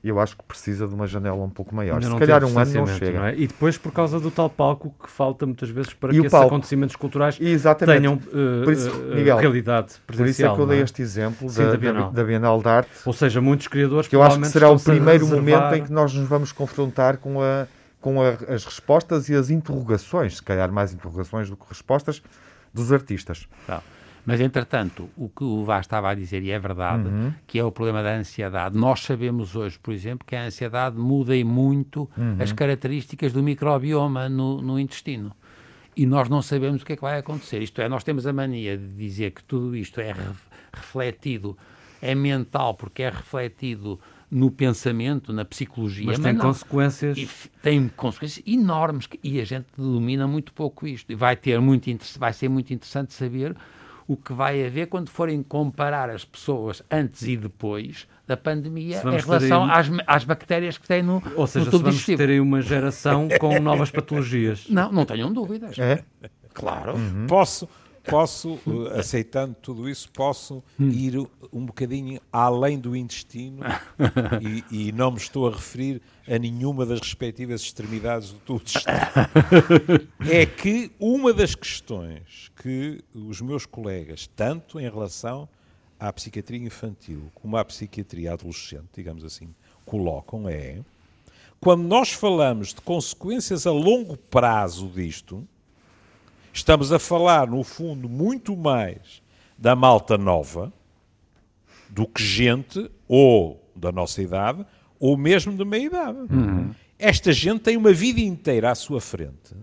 eu 0.04 0.20
acho 0.20 0.38
que 0.38 0.44
precisa 0.44 0.88
de 0.88 0.94
uma 0.94 1.06
janela 1.06 1.36
um 1.36 1.50
pouco 1.50 1.76
maior. 1.76 2.02
Se 2.02 2.16
calhar 2.16 2.44
um 2.46 2.58
ano 2.58 2.74
não 2.74 2.88
chega. 2.88 3.20
Não 3.20 3.26
é? 3.26 3.36
E 3.36 3.48
depois, 3.48 3.78
por 3.78 3.92
causa 3.92 4.18
do 4.20 4.32
tal 4.32 4.50
palco 4.50 4.96
que 5.04 5.10
falta 5.10 5.46
muitas 5.46 5.70
vezes 5.70 5.94
para 5.94 6.12
e 6.12 6.14
que 6.14 6.20
esses 6.20 6.32
palco. 6.32 6.48
acontecimentos 6.48 6.96
culturais 6.96 7.38
Exatamente. 7.40 7.98
tenham 7.98 8.14
uh, 8.16 8.72
isso, 8.72 8.90
uh, 8.90 9.16
Miguel, 9.16 9.38
realidade 9.38 9.96
presencial. 10.08 10.16
Por 10.16 10.30
isso 10.30 10.44
é 10.44 10.56
que 10.56 10.62
eu 10.62 10.68
dei 10.68 10.80
é? 10.80 10.84
este 10.84 11.02
exemplo 11.02 11.50
Sim, 11.50 11.64
da, 11.64 11.72
da, 11.72 11.78
Bienal. 11.78 12.12
da, 12.12 12.24
Bienal. 12.24 12.62
de 12.62 12.70
Arte. 12.70 12.92
Ou 13.06 13.12
seja, 13.12 13.42
muitos 13.42 13.68
criadores 13.68 14.08
que 14.08 14.16
eu 14.16 14.24
acho 14.24 14.40
que 14.40 14.48
será 14.48 14.70
o 14.70 14.80
primeiro 14.80 15.28
momento 15.28 15.76
em 15.76 15.84
que 15.84 15.92
nós 15.92 16.14
nos 16.14 16.28
vamos 16.28 16.54
confrontar 16.54 17.18
com, 17.18 17.42
a, 17.42 17.68
com 18.00 18.22
a, 18.22 18.30
as 18.54 18.64
respostas 18.64 19.28
e 19.28 19.36
as 19.36 19.50
interrogações, 19.50 20.38
se 20.38 20.44
calhar 20.44 20.72
mais 20.72 20.94
interrogações 20.94 21.50
do 21.50 21.58
que 21.58 21.66
respostas, 21.68 22.22
dos 22.74 22.94
artistas. 22.94 23.48
Tá. 23.68 23.82
Mas, 24.30 24.42
entretanto, 24.42 25.10
o 25.18 25.30
que 25.30 25.44
o 25.44 25.64
Vaz 25.64 25.86
estava 25.86 26.10
a 26.10 26.16
dizer, 26.16 26.44
e 26.44 26.52
é 26.52 26.60
verdade, 26.60 27.08
uhum. 27.08 27.34
que 27.46 27.60
é 27.60 27.64
o 27.64 27.72
problema 27.72 28.02
da 28.02 28.16
ansiedade. 28.16 28.78
Nós 28.78 29.02
sabemos 29.02 29.56
hoje, 29.56 29.78
por 29.80 29.94
exemplo, 29.94 30.26
que 30.26 30.36
a 30.36 30.44
ansiedade 30.44 30.98
muda 30.98 31.36
e 31.36 31.44
muito 31.44 32.10
uhum. 32.18 32.38
as 32.40 32.52
características 32.52 33.34
do 33.34 33.44
microbioma 33.44 34.30
no, 34.30 34.62
no 34.62 34.80
intestino 34.80 35.34
e 36.00 36.06
nós 36.06 36.30
não 36.30 36.42
sabemos 36.42 36.82
o 36.82 36.86
que 36.86 36.94
é 36.94 36.96
que 36.96 37.02
vai 37.02 37.20
acontecer. 37.20 37.62
Isto 37.62 37.82
é, 37.82 37.90
nós 37.90 38.06
temos 38.06 38.26
a 38.26 38.32
mania 38.32 38.78
de 38.78 38.88
dizer 38.88 39.32
que 39.32 39.44
tudo 39.44 39.76
isto 39.76 40.00
é 40.00 40.16
refletido, 40.72 41.58
é 42.02 42.16
mental, 42.16 42.74
porque 42.74 43.04
é 43.04 43.10
refletido 43.10 44.00
no 44.32 44.50
pensamento, 44.50 45.34
na 45.34 45.44
psicologia. 45.44 46.06
Mas, 46.06 46.18
mas 46.18 46.24
tem 46.24 46.34
não. 46.34 46.46
consequências. 46.46 47.18
E 47.18 47.30
tem 47.62 47.90
consequências 47.90 48.42
enormes 48.48 49.10
e 49.22 49.42
a 49.42 49.44
gente 49.44 49.66
domina 49.76 50.26
muito 50.26 50.54
pouco 50.54 50.88
isto. 50.88 51.12
E 51.12 51.16
vai, 51.16 51.36
ter 51.36 51.60
muito, 51.60 51.90
vai 52.18 52.32
ser 52.32 52.48
muito 52.48 52.74
interessante 52.74 53.14
saber 53.14 53.54
o 54.10 54.18
que 54.18 54.34
vai 54.34 54.66
haver 54.66 54.88
quando 54.88 55.08
forem 55.08 55.44
comparar 55.44 56.10
as 56.10 56.26
pessoas 56.26 56.82
antes 56.90 57.22
e 57.22 57.38
depois 57.38 58.08
da 58.26 58.36
pandemia 58.36 58.98
em 58.98 59.18
relação 59.22 59.66
aí... 59.66 59.72
às, 59.72 59.88
às 60.08 60.24
bactérias 60.24 60.80
que 60.80 60.88
têm 60.88 61.04
no 61.04 61.22
Ou 61.36 61.46
seja, 61.46 61.66
no 61.66 61.72
tubo 61.72 61.78
se 61.78 61.84
vamos 61.84 61.92
digestivo. 61.92 62.18
ter 62.18 62.30
aí 62.30 62.40
uma 62.40 62.60
geração 62.60 63.28
com 63.40 63.58
novas 63.62 63.92
patologias. 63.92 64.66
Não, 64.68 64.92
não 64.92 65.06
tenham 65.06 65.32
dúvidas. 65.32 65.78
É? 65.78 66.04
Claro. 66.56 66.96
Uhum. 66.96 67.28
Posso, 67.28 67.70
posso, 68.10 68.60
eh, 68.68 69.00
aceitando 69.00 69.56
tudo 69.62 69.90
isso, 69.90 70.10
posso 70.12 70.64
hum. 70.80 70.90
ir 70.90 71.18
um 71.52 71.66
bocadinho 71.66 72.20
além 72.32 72.80
do 72.80 72.96
intestino 72.96 73.60
e, 74.72 74.88
e, 74.88 74.92
não 74.92 75.12
me 75.12 75.18
estou 75.18 75.48
a 75.48 75.52
referir 75.52 76.02
a 76.28 76.38
nenhuma 76.38 76.86
das 76.86 77.00
respectivas 77.00 77.62
extremidades 77.62 78.32
do 78.32 78.40
tubo 78.40 78.64
É 80.30 80.46
que 80.46 80.92
uma 81.00 81.34
das 81.34 81.56
questões 81.56 82.52
que 82.62 83.04
os 83.14 83.42
meus 83.42 83.66
colegas, 83.66 84.30
tanto 84.36 84.80
em 84.80 84.90
relação 84.90 85.48
à 86.00 86.12
psiquiatria 86.12 86.60
infantil 86.60 87.32
como 87.36 87.58
à 87.58 87.66
psiquiatria 87.66 88.34
adolescente, 88.34 88.90
digamos 88.94 89.24
assim, 89.24 89.54
colocam 89.86 90.48
é 90.48 90.80
quando 91.60 91.84
nós 91.84 92.12
falamos 92.12 92.74
de 92.74 92.82
consequências 92.82 93.68
a 93.68 93.72
longo 93.72 94.16
prazo 94.16 94.88
disto, 94.88 95.46
Estamos 96.54 96.92
a 96.92 97.00
falar, 97.00 97.48
no 97.48 97.64
fundo, 97.64 98.10
muito 98.10 98.56
mais 98.56 99.22
da 99.58 99.76
malta 99.76 100.18
nova 100.18 100.72
do 101.90 102.08
que 102.08 102.24
gente 102.24 102.90
ou 103.08 103.64
da 103.76 103.92
nossa 103.92 104.22
idade 104.22 104.66
ou 105.00 105.18
mesmo 105.18 105.56
de 105.56 105.66
meia 105.66 105.86
idade. 105.86 106.20
Uhum. 106.30 106.72
Esta 106.98 107.32
gente 107.32 107.62
tem 107.62 107.78
uma 107.78 107.94
vida 107.94 108.20
inteira 108.20 108.72
à 108.72 108.76
sua 108.76 109.00
frente. 109.00 109.56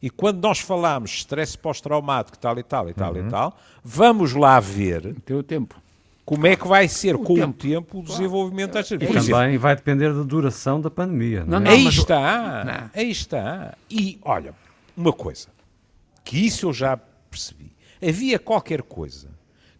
E 0.00 0.08
quando 0.08 0.40
nós 0.40 0.60
falamos 0.60 1.10
stress 1.10 1.56
pós-traumático, 1.58 2.38
tal 2.38 2.58
e 2.58 2.62
tal 2.62 2.88
e 2.88 2.94
tal 2.94 3.14
uhum. 3.14 3.26
e 3.26 3.30
tal, 3.30 3.58
vamos 3.84 4.32
lá 4.32 4.58
ver. 4.60 5.14
Tem 5.24 5.36
o 5.36 5.42
tempo. 5.42 5.80
Como 6.24 6.46
é 6.46 6.56
que 6.56 6.68
vai 6.68 6.88
ser 6.88 7.16
o 7.16 7.20
com 7.20 7.34
tempo. 7.34 7.48
o 7.48 7.52
tempo 7.52 7.98
o 8.00 8.02
desenvolvimento 8.02 8.72
claro. 8.72 8.86
destas 8.86 9.26
E 9.26 9.30
também 9.30 9.58
vai 9.58 9.74
depender 9.74 10.12
da 10.12 10.22
duração 10.22 10.80
da 10.80 10.90
pandemia. 10.90 11.44
Não, 11.44 11.58
é? 11.58 11.60
não, 11.60 11.70
aí 11.70 11.86
está. 11.86 12.64
Não. 12.64 12.90
Aí 12.94 13.10
está. 13.10 13.74
E 13.90 14.18
olha, 14.22 14.54
uma 14.96 15.12
coisa 15.12 15.48
que 16.28 16.36
isso 16.36 16.66
eu 16.66 16.74
já 16.74 16.94
percebi. 16.94 17.74
Havia 18.06 18.38
qualquer 18.38 18.82
coisa 18.82 19.30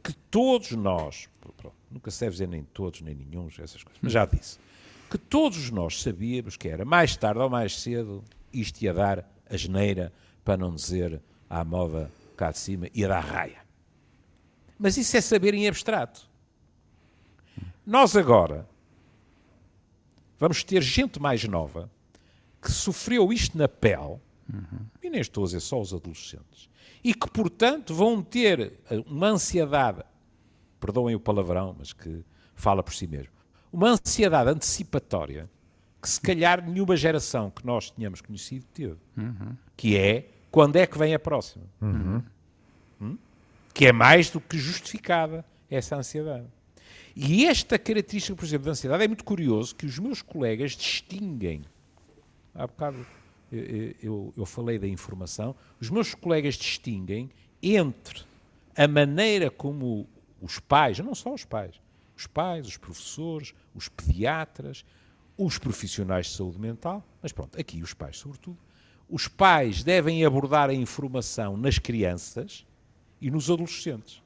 que 0.03 0.15
todos 0.15 0.71
nós, 0.71 1.29
pronto, 1.59 1.77
nunca 1.91 2.11
se 2.11 2.21
deve 2.21 2.33
dizer 2.33 2.49
nem 2.49 2.63
todos, 2.65 3.03
nem 3.03 3.15
nenhum, 3.15 3.49
essas 3.49 3.85
coisas, 3.85 4.01
mas 4.01 4.11
já 4.11 4.25
disse, 4.25 4.59
que 5.11 5.19
todos 5.19 5.71
nós 5.71 6.01
sabíamos 6.01 6.57
que 6.57 6.67
era 6.67 6.87
mais 6.87 7.15
tarde 7.19 7.41
ou 7.41 7.51
mais 7.51 7.79
cedo 7.79 8.25
isto 8.51 8.81
ia 8.81 8.95
dar 8.95 9.31
a 9.51 9.57
geneira, 9.59 10.11
para 10.43 10.57
não 10.57 10.75
dizer 10.75 11.21
à 11.51 11.63
moda 11.63 12.11
cá 12.35 12.51
de 12.51 12.59
cima, 12.59 12.89
ia 12.95 13.09
dar 13.09 13.21
raia. 13.21 13.59
Mas 14.79 14.97
isso 14.97 15.19
é 15.19 15.21
saber 15.21 15.53
em 15.53 15.69
abstrato. 15.69 16.31
Nós 17.85 18.17
agora 18.17 18.67
vamos 20.39 20.65
ter 20.65 20.83
gente 20.83 21.21
mais 21.21 21.45
nova 21.45 21.91
que 22.63 22.73
sofreu 22.73 23.31
isto 23.35 23.59
na 23.59 23.69
pele 23.69 24.19
Uhum. 24.53 24.87
E 25.03 25.11
nem 25.11 25.21
estou 25.21 25.45
a 25.45 25.47
dizer 25.47 25.61
só 25.61 25.81
os 25.81 25.93
adolescentes. 25.93 26.69
E 27.03 27.15
que, 27.15 27.31
portanto, 27.31 27.95
vão 27.95 28.23
ter 28.23 28.75
eh, 28.91 29.03
uma 29.07 29.29
ansiedade, 29.29 30.03
perdoem 30.81 31.15
o 31.15 31.21
palavrão, 31.21 31.77
mas 31.79 31.93
que 31.93 32.25
fala 32.55 32.83
por 32.83 32.95
si 32.95 33.07
mesmo, 33.07 33.33
uma 33.73 33.91
ansiedade 33.91 34.51
antecipatória 34.51 35.49
que 36.01 36.09
se 36.09 36.21
calhar 36.21 36.65
nenhuma 36.65 36.97
geração 36.97 37.51
que 37.51 37.67
nós 37.67 37.91
tínhamos 37.91 38.21
conhecido 38.21 38.65
teve. 38.73 38.97
Uhum. 39.17 39.57
Que 39.77 39.97
é 39.97 40.29
quando 40.51 40.77
é 40.77 40.87
que 40.87 40.97
vem 40.97 41.15
a 41.15 41.19
próxima. 41.19 41.65
Uhum. 41.81 42.23
Hum? 43.01 43.19
Que 43.75 43.87
é 43.87 43.93
mais 43.93 44.31
do 44.31 44.41
que 44.41 44.57
justificada 44.57 45.45
essa 45.71 45.97
ansiedade. 45.97 46.47
E 47.15 47.47
esta 47.47 47.79
característica, 47.79 48.37
por 48.37 48.45
exemplo, 48.45 48.67
da 48.67 48.71
ansiedade 48.71 49.05
é 49.05 49.09
muito 49.09 49.25
curioso 49.25 49.75
que 49.75 49.87
os 49.87 49.99
meus 49.99 50.23
colegas 50.23 50.73
distinguem. 50.73 51.63
Há 52.55 52.67
bocado 52.67 53.05
eu, 53.51 53.95
eu, 54.03 54.35
eu 54.37 54.47
falei 54.47 54.79
da 54.79 54.87
informação, 54.87 55.55
os 55.81 55.91
meus 55.91 56.15
colegas 56.15 56.55
distinguem 56.55 57.31
entre 57.63 58.23
a 58.77 58.87
maneira 58.87 59.51
como 59.51 60.07
os 60.41 60.59
pais, 60.59 60.99
não 60.99 61.15
só 61.15 61.35
os 61.35 61.45
pais, 61.45 61.81
os 62.17 62.27
pais, 62.27 62.67
os 62.67 62.77
professores, 62.77 63.55
os 63.75 63.89
pediatras, 63.89 64.85
os 65.37 65.59
profissionais 65.59 66.27
de 66.27 66.33
saúde 66.33 66.59
mental, 66.59 67.05
mas 67.23 67.33
pronto, 67.33 67.61
aqui 67.61 67.83
os 67.83 67.95
pais 67.95 68.19
sobretudo, 68.19 68.59
os 69.09 69.27
pais 69.27 69.83
devem 69.83 70.25
abordar 70.25 70.69
a 70.69 70.75
informação 70.75 71.57
nas 71.57 71.79
crianças 71.79 72.67
e 73.21 73.31
nos 73.31 73.51
adolescentes. 73.51 74.23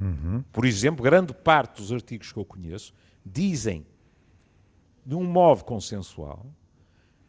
Uhum. 0.00 0.42
Por 0.52 0.64
exemplo, 0.64 1.04
grande 1.04 1.34
parte 1.34 1.76
dos 1.76 1.92
artigos 1.92 2.32
que 2.32 2.38
eu 2.38 2.44
conheço 2.44 2.94
dizem, 3.24 3.86
de 5.04 5.14
um 5.14 5.24
modo 5.24 5.64
consensual, 5.64 6.46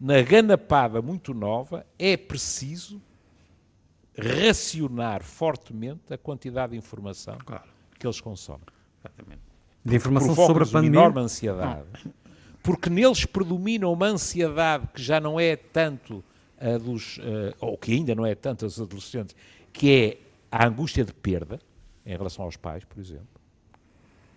na 0.03 0.21
ganapada 0.21 1.01
muito 1.01 1.33
nova, 1.33 1.85
é 1.97 2.17
preciso 2.17 3.01
racionar 4.17 5.23
fortemente 5.23 6.13
a 6.13 6.17
quantidade 6.17 6.73
de 6.73 6.77
informação 6.77 7.37
claro. 7.45 7.63
que 7.97 8.05
eles 8.05 8.19
consomem. 8.19 8.65
Exatamente. 8.99 9.41
De 9.83 9.95
informação 9.95 10.35
sobre 10.35 10.63
a 10.63 10.67
pandemia? 10.67 10.99
enorme 10.99 11.21
ansiedade. 11.21 11.87
Não. 12.03 12.11
Porque 12.61 12.89
neles 12.89 13.23
predomina 13.23 13.87
uma 13.87 14.07
ansiedade 14.07 14.89
que 14.93 15.01
já 15.01 15.21
não 15.21 15.39
é 15.39 15.55
tanto 15.55 16.21
a 16.59 16.77
dos, 16.77 17.17
uh, 17.19 17.55
ou 17.61 17.77
que 17.77 17.93
ainda 17.93 18.13
não 18.13 18.25
é 18.25 18.35
tanto 18.35 18.65
a 18.65 18.67
dos 18.67 18.81
adolescentes, 18.81 19.33
que 19.71 19.89
é 19.89 20.17
a 20.51 20.67
angústia 20.67 21.05
de 21.05 21.13
perda, 21.13 21.61
em 22.05 22.17
relação 22.17 22.43
aos 22.43 22.57
pais, 22.57 22.83
por 22.83 22.99
exemplo. 22.99 23.25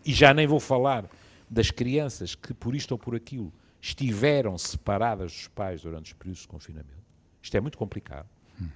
E 0.04 0.12
já 0.12 0.32
nem 0.32 0.46
vou 0.46 0.60
falar 0.60 1.06
das 1.50 1.72
crianças 1.72 2.36
que, 2.36 2.54
por 2.54 2.72
isto 2.72 2.92
ou 2.92 2.98
por 2.98 3.16
aquilo, 3.16 3.52
estiveram 3.86 4.58
separadas 4.58 5.32
dos 5.32 5.48
pais 5.48 5.82
durante 5.82 6.06
os 6.06 6.12
períodos 6.12 6.42
de 6.42 6.48
confinamento. 6.48 7.06
Isto 7.40 7.56
é 7.56 7.60
muito 7.60 7.78
complicado. 7.78 8.26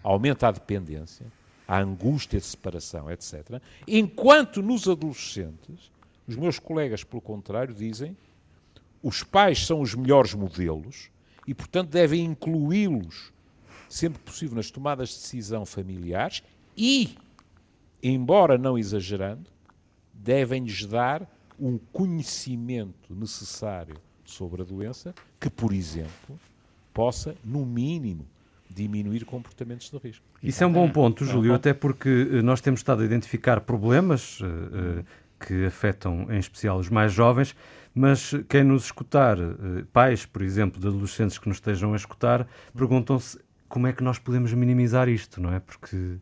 Aumenta 0.04 0.46
a 0.46 0.52
dependência, 0.52 1.26
a 1.66 1.80
angústia 1.80 2.38
de 2.38 2.46
separação, 2.46 3.10
etc. 3.10 3.60
Enquanto 3.88 4.62
nos 4.62 4.86
adolescentes, 4.86 5.90
os 6.28 6.36
meus 6.36 6.60
colegas, 6.60 7.02
pelo 7.02 7.20
contrário, 7.20 7.74
dizem 7.74 8.16
os 9.02 9.24
pais 9.24 9.66
são 9.66 9.80
os 9.80 9.94
melhores 9.94 10.34
modelos 10.34 11.10
e, 11.44 11.54
portanto, 11.54 11.90
devem 11.90 12.24
incluí-los 12.24 13.32
sempre 13.88 14.22
possível 14.22 14.54
nas 14.54 14.70
tomadas 14.70 15.08
de 15.08 15.16
decisão 15.16 15.66
familiares 15.66 16.42
e, 16.76 17.16
embora 18.00 18.56
não 18.56 18.78
exagerando, 18.78 19.50
devem-lhes 20.14 20.84
dar 20.84 21.28
um 21.58 21.78
conhecimento 21.78 23.12
necessário 23.12 23.96
sobre 24.30 24.62
a 24.62 24.64
doença 24.64 25.14
que, 25.38 25.50
por 25.50 25.72
exemplo, 25.72 26.38
possa, 26.92 27.34
no 27.44 27.64
mínimo, 27.64 28.26
diminuir 28.68 29.24
comportamentos 29.24 29.90
de 29.90 29.98
risco. 29.98 30.24
Isso 30.42 30.62
é 30.62 30.66
um 30.66 30.72
bom 30.72 30.88
ponto, 30.88 31.24
Júlio, 31.24 31.54
até 31.54 31.74
porque 31.74 32.08
eh, 32.08 32.42
nós 32.42 32.60
temos 32.60 32.80
estado 32.80 33.02
a 33.02 33.04
identificar 33.04 33.60
problemas 33.60 34.40
uh, 34.40 34.44
uh, 34.44 35.04
que 35.44 35.64
afetam 35.66 36.26
em 36.30 36.38
especial 36.38 36.78
os 36.78 36.88
mais 36.88 37.12
jovens, 37.12 37.54
mas 37.94 38.32
quem 38.48 38.62
nos 38.62 38.84
escutar, 38.84 39.38
uh, 39.38 39.84
pais, 39.92 40.24
por 40.24 40.42
exemplo, 40.42 40.80
de 40.80 40.86
adolescentes 40.86 41.36
que 41.36 41.48
nos 41.48 41.56
estejam 41.56 41.92
a 41.92 41.96
escutar, 41.96 42.46
perguntam-se 42.74 43.38
como 43.68 43.86
é 43.86 43.92
que 43.92 44.02
nós 44.02 44.18
podemos 44.18 44.52
minimizar 44.52 45.08
isto, 45.08 45.40
não 45.40 45.52
é? 45.52 45.60
Porque 45.60 46.16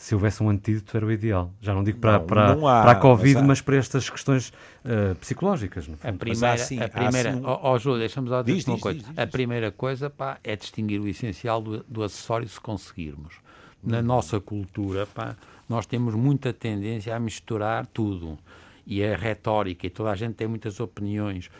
se 0.00 0.14
houvesse 0.14 0.42
um 0.42 0.48
antídoto 0.48 0.96
era 0.96 1.04
o 1.04 1.12
ideal. 1.12 1.52
Já 1.60 1.74
não 1.74 1.84
digo 1.84 1.98
para, 1.98 2.18
não, 2.18 2.26
para, 2.26 2.56
não 2.56 2.66
há, 2.66 2.80
para 2.80 2.92
a 2.92 2.94
Covid, 2.94 3.34
mas, 3.34 3.46
mas, 3.46 3.60
para 3.60 3.76
estas 3.76 4.08
questões 4.08 4.48
uh, 4.82 5.14
psicológicas. 5.16 5.86
No 5.86 5.98
a 6.02 6.10
primeira, 6.10 6.54
assim, 6.54 6.80
a 6.80 6.88
primeira 6.88 7.30
assim... 7.32 7.42
oh, 7.44 7.58
oh, 7.70 7.78
Júlio, 7.78 7.98
deixa-me 7.98 8.24
dizer 8.24 8.36
uma 8.36 8.42
diz, 8.42 8.64
coisa. 8.64 8.98
Diz, 8.98 9.08
diz, 9.08 9.18
a 9.18 9.26
primeira 9.26 9.70
coisa 9.70 10.08
pá, 10.08 10.38
é 10.42 10.56
distinguir 10.56 11.02
o 11.02 11.06
essencial 11.06 11.60
do, 11.60 11.84
do 11.86 12.02
acessório 12.02 12.48
se 12.48 12.58
conseguirmos. 12.58 13.34
Na 13.84 13.98
hum. 13.98 14.02
nossa 14.02 14.40
cultura, 14.40 15.06
pá, 15.06 15.36
nós 15.68 15.84
temos 15.84 16.14
muita 16.14 16.50
tendência 16.50 17.14
a 17.14 17.20
misturar 17.20 17.84
tudo. 17.84 18.38
E 18.86 19.04
a 19.04 19.14
retórica, 19.14 19.86
e 19.86 19.90
toda 19.90 20.12
a 20.12 20.16
gente 20.16 20.32
tem 20.32 20.48
muitas 20.48 20.80
opiniões. 20.80 21.50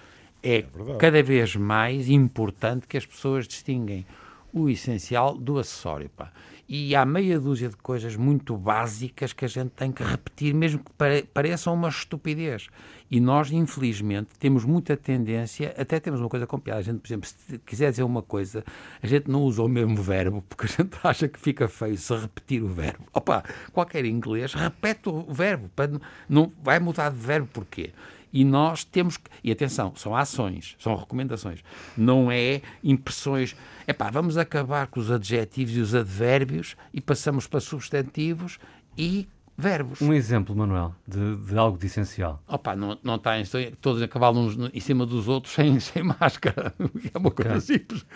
É, 0.43 0.61
é 0.61 0.65
cada 0.99 1.23
vez 1.23 1.57
mais 1.57 2.09
importante 2.09 2.87
que 2.87 2.97
as 2.97 3.05
pessoas 3.05 3.47
distinguem 3.47 4.07
o 4.51 4.71
essencial 4.71 5.37
do 5.37 5.59
acessório. 5.59 6.09
Pá 6.09 6.33
e 6.73 6.95
há 6.95 7.05
meia 7.05 7.41
dúzia 7.41 7.69
de 7.69 7.77
coisas 7.77 8.15
muito 8.15 8.57
básicas 8.57 9.33
que 9.33 9.45
a 9.45 9.49
gente 9.49 9.71
tem 9.71 9.91
que 9.91 10.05
repetir, 10.05 10.55
mesmo 10.55 10.79
que 10.79 10.93
pare 10.93 11.25
pareçam 11.25 11.75
uma 11.75 11.89
estupidez. 11.89 12.69
E 13.11 13.19
nós, 13.19 13.51
infelizmente, 13.51 14.29
temos 14.39 14.65
muita 14.65 14.97
tendência, 14.97 15.75
até 15.77 15.99
temos 15.99 16.21
uma 16.21 16.29
coisa 16.29 16.47
com 16.47 16.61
piada. 16.61 16.79
A 16.79 16.83
gente, 16.83 17.01
por 17.01 17.09
exemplo, 17.09 17.29
se 17.29 17.59
quiser 17.67 17.91
dizer 17.91 18.05
uma 18.05 18.23
coisa, 18.23 18.65
a 19.03 19.07
gente 19.09 19.29
não 19.29 19.43
usa 19.43 19.65
o 19.65 19.69
mesmo 19.69 20.01
verbo, 20.01 20.45
porque 20.49 20.67
a 20.67 20.69
gente 20.69 20.97
acha 21.03 21.27
que 21.27 21.41
fica 21.41 21.67
feio 21.67 21.99
se 21.99 22.15
repetir 22.15 22.63
o 22.63 22.69
verbo. 22.69 23.05
Opa, 23.13 23.43
qualquer 23.73 24.05
inglês 24.05 24.55
repete 24.55 25.09
o 25.09 25.25
verbo, 25.35 25.69
para, 25.75 25.91
não, 26.29 26.53
vai 26.63 26.79
mudar 26.79 27.11
de 27.11 27.19
verbo 27.19 27.49
porquê? 27.53 27.91
E 28.33 28.45
nós 28.45 28.85
temos 28.85 29.17
que. 29.17 29.31
E 29.43 29.51
atenção, 29.51 29.93
são 29.97 30.15
ações, 30.15 30.77
são 30.79 30.95
recomendações. 30.95 31.61
Não 31.97 32.31
é 32.31 32.63
impressões. 32.83 33.57
Epá, 33.87 34.11
vamos 34.11 34.37
acabar 34.37 34.87
com 34.87 35.01
os 35.01 35.11
adjetivos 35.11 35.77
e 35.77 35.81
os 35.81 35.95
advérbios 35.95 36.77
e 36.93 37.01
passamos 37.01 37.47
para 37.47 37.61
substantivos 37.61 38.59
e 38.97 39.29
verbos. 39.61 40.01
Um 40.01 40.13
exemplo, 40.13 40.57
Manuel, 40.57 40.95
de, 41.07 41.37
de 41.37 41.59
algo 41.59 41.79
de 41.79 41.87
essencial. 41.87 42.43
Opa, 42.49 42.75
não, 42.75 42.99
não 43.03 43.17
está 43.17 43.33
todos 43.81 44.03
a 44.03 44.09
cavalo 44.09 44.41
uns 44.41 44.57
em 44.73 44.81
cima 44.81 45.05
dos 45.05 45.29
outros 45.29 45.53
sem, 45.55 45.79
sem 45.79 46.03
máscara. 46.03 46.75
É 47.13 47.19
uma 47.19 47.31
coisa 47.31 47.57
okay. 47.57 47.61
simples. 47.61 48.07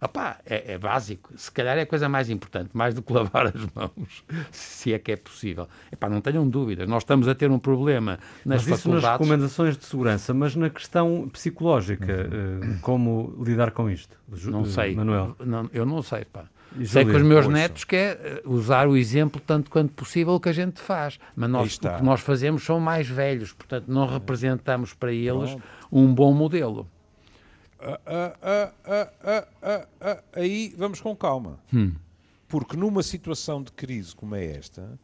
Opá, 0.00 0.38
é, 0.44 0.74
é, 0.74 0.78
básico. 0.78 1.32
Se 1.36 1.50
calhar 1.50 1.78
é 1.78 1.82
a 1.82 1.86
coisa 1.86 2.08
mais 2.08 2.28
importante, 2.28 2.70
mais 2.74 2.94
do 2.94 3.02
que 3.02 3.12
lavar 3.12 3.46
as 3.46 3.66
mãos, 3.74 4.24
se 4.50 4.92
é 4.92 4.98
que 4.98 5.12
é 5.12 5.16
possível. 5.16 5.68
Epá, 5.90 6.08
não 6.08 6.20
tenham 6.20 6.46
dúvidas. 6.46 6.86
Nós 6.88 7.02
estamos 7.02 7.26
a 7.28 7.34
ter 7.34 7.50
um 7.50 7.58
problema 7.58 8.18
nas 8.44 8.66
mas 8.66 8.78
isso 8.78 8.90
nas 8.90 9.02
recomendações 9.02 9.76
de 9.76 9.84
segurança, 9.84 10.34
mas 10.34 10.54
na 10.54 10.68
questão 10.68 11.28
psicológica, 11.32 12.28
uhum. 12.30 12.78
como 12.80 13.42
lidar 13.42 13.70
com 13.70 13.88
isto? 13.88 14.16
Não 14.44 14.62
eh, 14.62 14.66
sei. 14.66 14.94
Manuel? 14.94 15.34
Não, 15.40 15.70
eu 15.72 15.86
não 15.86 16.02
sei, 16.02 16.24
pá. 16.24 16.44
Sei 16.84 17.04
que 17.04 17.12
os 17.12 17.22
meus 17.22 17.46
netos 17.46 17.84
querem 17.84 18.18
eh, 18.22 18.42
usar 18.44 18.86
o 18.86 18.96
exemplo 18.96 19.40
tanto 19.44 19.70
quanto 19.70 19.92
possível 19.94 20.38
que 20.38 20.48
a 20.48 20.52
gente 20.52 20.80
faz. 20.80 21.18
Mas 21.34 21.48
nós, 21.48 21.76
o 21.76 21.80
que 21.80 22.02
nós 22.02 22.20
fazemos 22.20 22.62
são 22.64 22.78
mais 22.78 23.08
velhos, 23.08 23.52
portanto 23.52 23.86
não 23.88 24.06
representamos 24.06 24.92
para 24.92 25.12
eles 25.12 25.50
Pronto. 25.50 25.62
um 25.90 26.12
bom 26.12 26.34
modelo. 26.34 26.86
Uh, 27.86 28.68
uh, 28.90 30.18
uh, 30.18 30.22
aí 30.32 30.74
vamos 30.76 31.00
com 31.00 31.14
calma. 31.14 31.60
Hum. 31.72 31.94
Porque 32.48 32.76
numa 32.76 33.02
situação 33.02 33.62
de 33.62 33.72
crise 33.72 34.14
como 34.14 34.34
é 34.34 34.44
esta, 34.44 34.98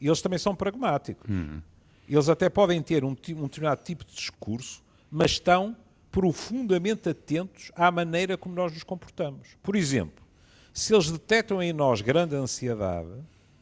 eles 0.00 0.22
também 0.22 0.38
são 0.38 0.54
pragmáticos. 0.54 1.28
Hum. 1.28 1.60
Eles 2.08 2.28
até 2.28 2.48
podem 2.48 2.82
ter 2.82 3.04
um, 3.04 3.10
um 3.10 3.14
determinado 3.14 3.82
tipo 3.82 4.04
de 4.04 4.12
discurso, 4.12 4.82
mas 5.10 5.32
estão 5.32 5.76
profundamente 6.10 7.08
atentos 7.08 7.70
à 7.74 7.90
maneira 7.90 8.36
como 8.36 8.54
nós 8.54 8.72
nos 8.72 8.82
comportamos. 8.82 9.56
Por 9.62 9.76
exemplo, 9.76 10.24
se 10.72 10.92
eles 10.94 11.10
detectam 11.10 11.62
em 11.62 11.72
nós 11.72 12.00
grande 12.00 12.34
ansiedade, 12.34 13.12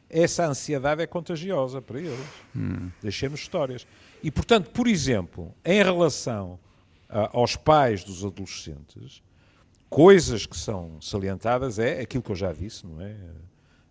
essa 0.09 0.47
ansiedade 0.47 1.03
é 1.03 1.07
contagiosa 1.07 1.83
para 1.83 2.01
eles. 2.01 2.27
Hum. 2.57 2.91
Deixemos 3.03 3.41
histórias. 3.41 3.87
E, 4.23 4.31
portanto, 4.31 4.71
por 4.71 4.89
exemplo, 4.89 5.55
em 5.65 5.83
relação 5.83 6.59
aos 7.09 7.57
pais 7.57 8.05
dos 8.05 8.25
adolescentes, 8.25 9.23
coisas 9.89 10.45
que 10.45 10.57
são 10.57 11.01
salientadas 11.01 11.79
é 11.79 12.01
aquilo 12.01 12.23
que 12.23 12.31
eu 12.31 12.37
já 12.37 12.53
disse, 12.53 12.87
não 12.87 13.01
é? 13.01 13.17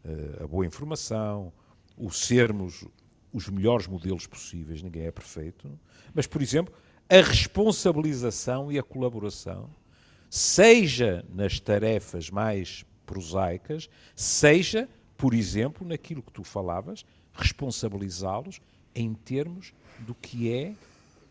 Eh, 0.06 0.44
a 0.44 0.48
boa 0.48 0.66
informação, 0.66 1.52
o 1.98 2.12
sermos 2.12 2.86
os 3.34 3.50
melhores 3.50 3.88
modelos 3.88 4.26
possíveis, 4.26 4.82
ninguém 4.82 5.06
é 5.06 5.12
perfeito, 5.12 5.70
mas, 6.14 6.26
por 6.26 6.42
exemplo, 6.42 6.74
a 7.10 7.22
responsabilização 7.22 8.72
e 8.72 8.80
a 8.80 8.84
colaboração, 8.84 9.70
seja 10.30 11.26
nas 11.30 11.60
tarefas 11.60 12.30
mais 12.30 12.86
prosaicas, 13.06 13.90
seja, 14.16 14.90
por 15.16 15.34
exemplo, 15.34 15.88
naquilo 15.88 16.22
que 16.22 16.32
tu 16.32 16.44
falavas, 16.44 17.06
responsabilizá-los 17.34 18.60
em 18.94 19.14
termos 19.14 19.74
do 20.00 20.14
que 20.16 20.52
é 20.52 20.74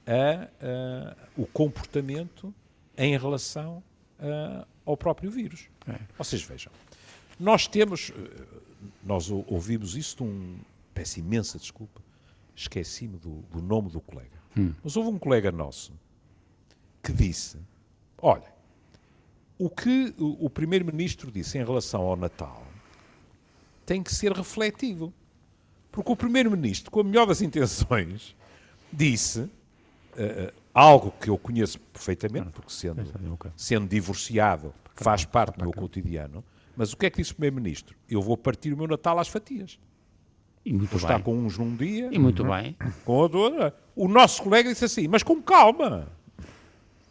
a, 0.06 0.44
a, 0.44 1.16
o 1.36 1.46
comportamento 1.46 2.54
em 2.96 3.16
relação 3.18 3.82
a, 4.18 4.66
ao 4.84 4.96
próprio 4.96 5.30
vírus. 5.30 5.68
É. 5.88 5.98
Vocês 6.16 6.42
vejam, 6.42 6.72
nós 7.38 7.66
temos, 7.66 8.10
eh, 8.10 8.44
nós 9.02 9.30
ouvimos 9.30 9.96
isso 9.96 10.16
de 10.16 10.22
um, 10.22 10.58
peço 10.94 11.18
imensa 11.18 11.58
desculpa, 11.58 12.00
esqueci-me 12.54 13.18
do, 13.18 13.42
do, 13.52 13.60
nome 13.60 13.90
do 13.90 14.00
colega, 14.00 14.38
hum. 14.56 14.72
mas 14.82 14.96
houve 14.96 15.10
um 15.10 15.18
colega 15.18 15.52
nosso 15.52 15.92
que 17.02 17.12
disse, 17.12 17.58
olha, 18.18 18.50
o 19.58 19.68
que 19.68 20.14
o, 20.18 20.46
o 20.46 20.50
primeiro-ministro 20.50 21.30
disse 21.30 21.58
em 21.58 21.64
relação 21.64 22.02
ao 22.02 22.16
Natal 22.16 22.66
tem 23.86 24.02
que 24.02 24.12
ser 24.12 24.32
refletido. 24.32 25.14
Porque 25.92 26.12
o 26.12 26.16
primeiro-ministro, 26.16 26.90
com 26.90 27.00
a 27.00 27.04
melhor 27.04 27.26
das 27.26 27.40
intenções, 27.40 28.36
disse 28.92 29.48
uh, 30.16 30.52
algo 30.74 31.12
que 31.20 31.30
eu 31.30 31.38
conheço 31.38 31.78
perfeitamente, 31.80 32.50
porque 32.50 32.72
sendo, 32.72 33.02
sendo 33.56 33.86
divorciado 33.88 34.74
faz 34.94 35.24
parte 35.24 35.58
do 35.58 35.64
meu 35.64 35.72
cotidiano, 35.72 36.44
mas 36.76 36.92
o 36.92 36.96
que 36.96 37.06
é 37.06 37.10
que 37.10 37.18
disse 37.18 37.32
o 37.32 37.34
Primeiro-Ministro? 37.34 37.96
Eu 38.08 38.20
vou 38.20 38.36
partir 38.36 38.72
o 38.72 38.76
meu 38.76 38.86
Natal 38.86 39.18
às 39.18 39.28
fatias. 39.28 39.78
E 40.64 40.72
muito 40.72 40.90
vou 40.90 41.00
bem. 41.00 41.08
estar 41.08 41.22
com 41.22 41.38
uns 41.38 41.56
num 41.56 41.74
dia. 41.74 42.10
E 42.12 42.18
muito 42.18 42.44
bem. 42.44 42.76
Com 43.04 43.12
outro. 43.12 43.72
O 43.94 44.08
nosso 44.08 44.42
colega 44.42 44.68
disse 44.68 44.84
assim, 44.84 45.08
mas 45.08 45.22
com 45.22 45.40
calma. 45.40 46.08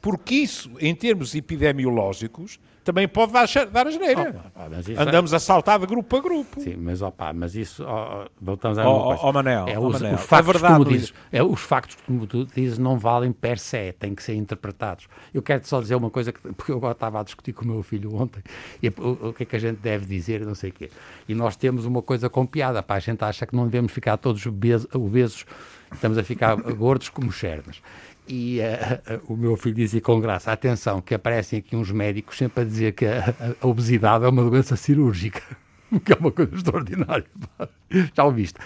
Porque 0.01 0.35
isso, 0.35 0.69
em 0.79 0.93
termos 0.93 1.33
epidemiológicos, 1.33 2.59
também 2.85 3.07
pode 3.07 3.33
dar, 3.33 3.47
dar 3.71 3.87
asneira. 3.87 4.43
Oh, 4.55 5.01
Andamos 5.01 5.33
é... 5.33 5.35
a 5.35 5.39
saltar 5.39 5.79
de 5.79 5.87
grupo 5.87 6.15
a 6.15 6.21
grupo. 6.21 6.61
Sim, 6.61 6.75
mas, 6.77 7.01
opa, 7.01 7.33
mas 7.33 7.55
isso, 7.55 7.83
oh, 7.83 8.29
voltamos 8.39 8.77
a 8.77 8.87
uma 8.87 9.19
oh, 9.21 9.33
Manel, 9.33 9.65
é 9.67 9.79
os, 9.79 9.99
Manel, 9.99 10.15
os 10.15 10.21
factos, 10.21 10.53
verdade, 10.53 10.73
como 10.75 10.85
dizes, 10.85 11.13
é, 11.31 11.43
os 11.43 11.59
factos, 11.59 11.97
como 12.05 12.27
tu 12.27 12.45
dizes, 12.45 12.77
não 12.77 12.97
valem 12.99 13.31
per 13.31 13.57
se, 13.57 13.91
têm 13.93 14.13
que 14.13 14.21
ser 14.21 14.35
interpretados. 14.35 15.07
Eu 15.33 15.41
quero 15.41 15.67
só 15.67 15.81
dizer 15.81 15.95
uma 15.95 16.11
coisa, 16.11 16.31
que, 16.31 16.39
porque 16.53 16.71
eu 16.71 16.91
estava 16.91 17.19
a 17.19 17.23
discutir 17.23 17.53
com 17.53 17.65
o 17.65 17.67
meu 17.67 17.81
filho 17.81 18.15
ontem, 18.15 18.43
e 18.81 18.89
o, 18.89 19.29
o, 19.29 19.33
que 19.33 19.43
é 19.43 19.45
que 19.47 19.55
a 19.55 19.59
gente 19.59 19.79
deve 19.79 20.05
dizer, 20.05 20.45
não 20.45 20.53
sei 20.53 20.69
o 20.69 20.73
quê. 20.73 20.91
E 21.27 21.33
nós 21.33 21.55
temos 21.55 21.85
uma 21.85 22.03
coisa 22.03 22.29
com 22.29 22.45
piada, 22.45 22.83
pá, 22.83 22.95
a 22.95 22.99
gente 22.99 23.23
acha 23.23 23.47
que 23.47 23.55
não 23.55 23.65
devemos 23.65 23.91
ficar 23.91 24.15
todos 24.17 24.45
obesos, 24.45 24.87
obesos 24.93 25.45
estamos 25.91 26.19
a 26.19 26.23
ficar 26.23 26.55
gordos 26.73 27.09
como 27.09 27.31
chernas. 27.31 27.81
E 28.27 28.59
uh, 28.59 29.21
o 29.27 29.37
meu 29.37 29.55
filho 29.55 29.75
dizia 29.75 30.01
com 30.01 30.19
graça: 30.19 30.51
atenção, 30.51 31.01
que 31.01 31.13
aparecem 31.13 31.59
aqui 31.59 31.75
uns 31.75 31.91
médicos 31.91 32.37
sempre 32.37 32.63
a 32.63 32.65
dizer 32.65 32.93
que 32.93 33.05
a, 33.05 33.35
a 33.61 33.67
obesidade 33.67 34.25
é 34.25 34.27
uma 34.27 34.43
doença 34.43 34.75
cirúrgica, 34.75 35.41
que 36.03 36.13
é 36.13 36.15
uma 36.15 36.31
coisa 36.31 36.55
extraordinária. 36.55 37.25
Já 38.15 38.23
ouviste? 38.23 38.59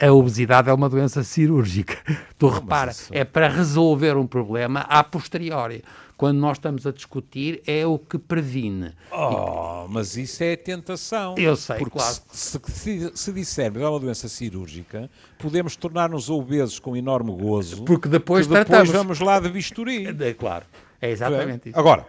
A 0.00 0.12
obesidade 0.12 0.70
é 0.70 0.72
uma 0.72 0.88
doença 0.88 1.24
cirúrgica. 1.24 1.96
Tu 2.38 2.48
repara, 2.48 2.92
é 3.10 3.24
para 3.24 3.48
resolver 3.48 4.16
um 4.16 4.26
problema 4.26 4.80
a 4.82 5.02
posteriori 5.02 5.82
quando 6.18 6.38
nós 6.38 6.56
estamos 6.56 6.84
a 6.84 6.90
discutir, 6.90 7.62
é 7.64 7.86
o 7.86 7.96
que 7.96 8.18
previne. 8.18 8.92
Oh, 9.12 9.86
e... 9.86 9.92
mas 9.92 10.16
isso 10.16 10.42
é 10.42 10.56
tentação. 10.56 11.36
Eu 11.38 11.54
sei, 11.54 11.78
porque 11.78 11.96
claro. 11.96 12.16
Se, 12.32 12.60
se, 12.66 13.12
se 13.14 13.32
dissermos 13.32 13.80
é 13.80 13.88
uma 13.88 14.00
doença 14.00 14.28
cirúrgica, 14.28 15.08
podemos 15.38 15.76
tornar-nos 15.76 16.28
obesos 16.28 16.80
com 16.80 16.96
enorme 16.96 17.30
gozo. 17.30 17.84
Porque 17.84 18.08
depois, 18.08 18.48
depois 18.48 18.90
vamos 18.90 19.20
lá 19.20 19.38
de 19.38 19.48
bisturi. 19.48 20.08
É, 20.08 20.34
claro. 20.34 20.66
É 21.00 21.08
exatamente 21.08 21.68
isso. 21.68 21.78
Agora, 21.78 22.04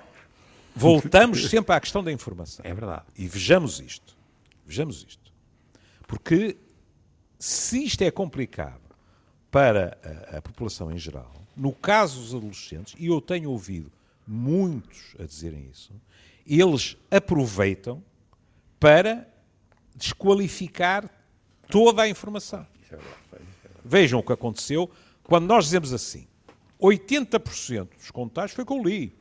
voltamos 0.75 1.45
sempre 1.47 1.75
à 1.75 1.79
questão 1.79 2.03
da 2.03 2.11
informação. 2.11 2.65
É 2.65 2.73
verdade. 2.73 3.03
E 3.15 3.27
vejamos 3.27 3.79
isto. 3.79 4.17
Vejamos 4.65 5.05
isto. 5.07 5.31
Porque 6.07 6.57
se 7.37 7.85
isto 7.85 8.01
é 8.01 8.09
complicado 8.09 8.81
para 9.51 9.99
a, 10.33 10.37
a 10.37 10.41
população 10.41 10.91
em 10.91 10.97
geral, 10.97 11.31
no 11.55 11.71
caso 11.71 12.19
dos 12.19 12.33
adolescentes, 12.33 12.95
e 12.97 13.05
eu 13.05 13.21
tenho 13.21 13.51
ouvido 13.51 13.98
muitos 14.29 15.15
a 15.19 15.25
dizerem 15.25 15.67
isso, 15.71 15.91
eles 16.45 16.95
aproveitam 17.09 18.03
para 18.79 19.27
desqualificar 19.95 21.09
toda 21.67 22.03
a 22.03 22.07
informação. 22.07 22.65
Vejam 23.83 24.19
o 24.19 24.23
que 24.23 24.31
aconteceu 24.31 24.89
quando 25.23 25.47
nós 25.47 25.65
dizemos 25.65 25.91
assim: 25.91 26.27
80% 26.79 27.97
dos 27.97 28.11
contágios 28.11 28.55
foi 28.55 28.65
que 28.65 28.71
eu 28.71 28.83
li. 28.83 29.17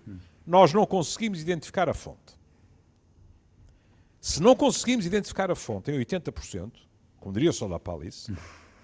Nós 0.46 0.72
não 0.72 0.86
conseguimos 0.86 1.40
identificar 1.40 1.88
a 1.88 1.94
fonte. 1.94 2.36
Se 4.20 4.42
não 4.42 4.54
conseguimos 4.54 5.06
identificar 5.06 5.50
a 5.50 5.54
fonte 5.54 5.90
em 5.90 5.98
80%, 5.98 6.72
como 7.18 7.32
diria 7.32 7.50
o 7.50 7.52
Sol 7.52 7.68
da 7.68 7.78
Palice, 7.78 8.32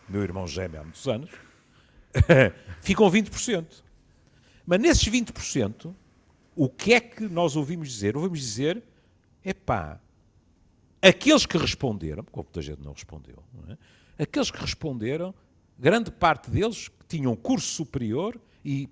meu 0.08 0.22
irmão 0.22 0.46
gêmeo 0.46 0.80
há 0.80 0.84
muitos 0.84 1.06
anos, 1.06 1.30
ficam 2.80 3.10
20%. 3.10 3.82
Mas 4.66 4.80
nesses 4.80 5.08
20%, 5.08 5.94
o 6.56 6.68
que 6.68 6.94
é 6.94 7.00
que 7.00 7.24
nós 7.28 7.56
ouvimos 7.56 7.90
dizer? 7.90 8.16
Ouvimos 8.16 8.40
dizer, 8.40 8.82
epá, 9.44 10.00
aqueles 11.02 11.46
que 11.46 11.58
responderam, 11.58 12.24
como 12.24 12.44
muita 12.44 12.62
gente 12.62 12.82
não 12.82 12.92
respondeu, 12.92 13.42
não 13.52 13.72
é? 13.72 14.22
aqueles 14.22 14.50
que 14.50 14.58
responderam, 14.58 15.34
grande 15.78 16.10
parte 16.10 16.50
deles 16.50 16.90
tinham 17.08 17.34
curso 17.34 17.66
superior 17.66 18.40
e 18.64 18.88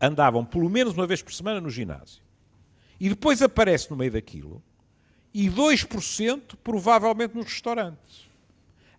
andavam 0.00 0.44
pelo 0.44 0.70
menos 0.70 0.94
uma 0.94 1.06
vez 1.06 1.22
por 1.22 1.32
semana 1.32 1.60
no 1.60 1.68
ginásio. 1.68 2.22
E 2.98 3.08
depois 3.08 3.42
aparece 3.42 3.90
no 3.90 3.96
meio 3.96 4.12
daquilo, 4.12 4.62
e 5.32 5.48
2% 5.48 6.56
provavelmente 6.62 7.34
nos 7.34 7.46
restaurantes. 7.46 8.28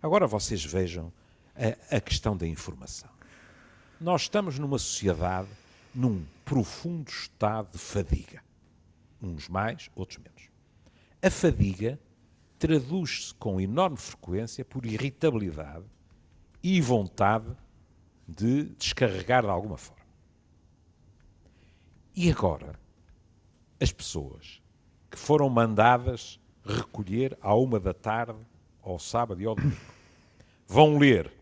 Agora 0.02 0.26
vocês 0.26 0.64
vejam 0.64 1.12
a, 1.54 1.96
a 1.96 2.00
questão 2.00 2.36
da 2.36 2.46
informação. 2.46 3.10
Nós 4.00 4.22
estamos 4.22 4.58
numa 4.58 4.78
sociedade 4.78 5.48
num 5.94 6.24
profundo 6.44 7.10
estado 7.10 7.72
de 7.72 7.78
fadiga. 7.78 8.42
Uns 9.20 9.48
mais, 9.48 9.90
outros 9.94 10.18
menos. 10.18 10.50
A 11.22 11.30
fadiga 11.30 11.98
traduz-se 12.58 13.34
com 13.34 13.60
enorme 13.60 13.96
frequência 13.96 14.64
por 14.64 14.84
irritabilidade 14.86 15.84
e 16.62 16.80
vontade 16.80 17.56
de 18.26 18.64
descarregar 18.76 19.42
de 19.42 19.48
alguma 19.48 19.76
forma. 19.76 20.02
E 22.14 22.30
agora, 22.30 22.78
as 23.80 23.90
pessoas 23.90 24.62
que 25.10 25.18
foram 25.18 25.48
mandadas 25.48 26.38
recolher 26.64 27.36
à 27.40 27.54
uma 27.54 27.80
da 27.80 27.92
tarde, 27.92 28.38
ao 28.82 28.98
sábado 28.98 29.40
e 29.40 29.46
ao 29.46 29.54
domingo, 29.54 29.80
vão 30.66 30.98
ler 30.98 31.32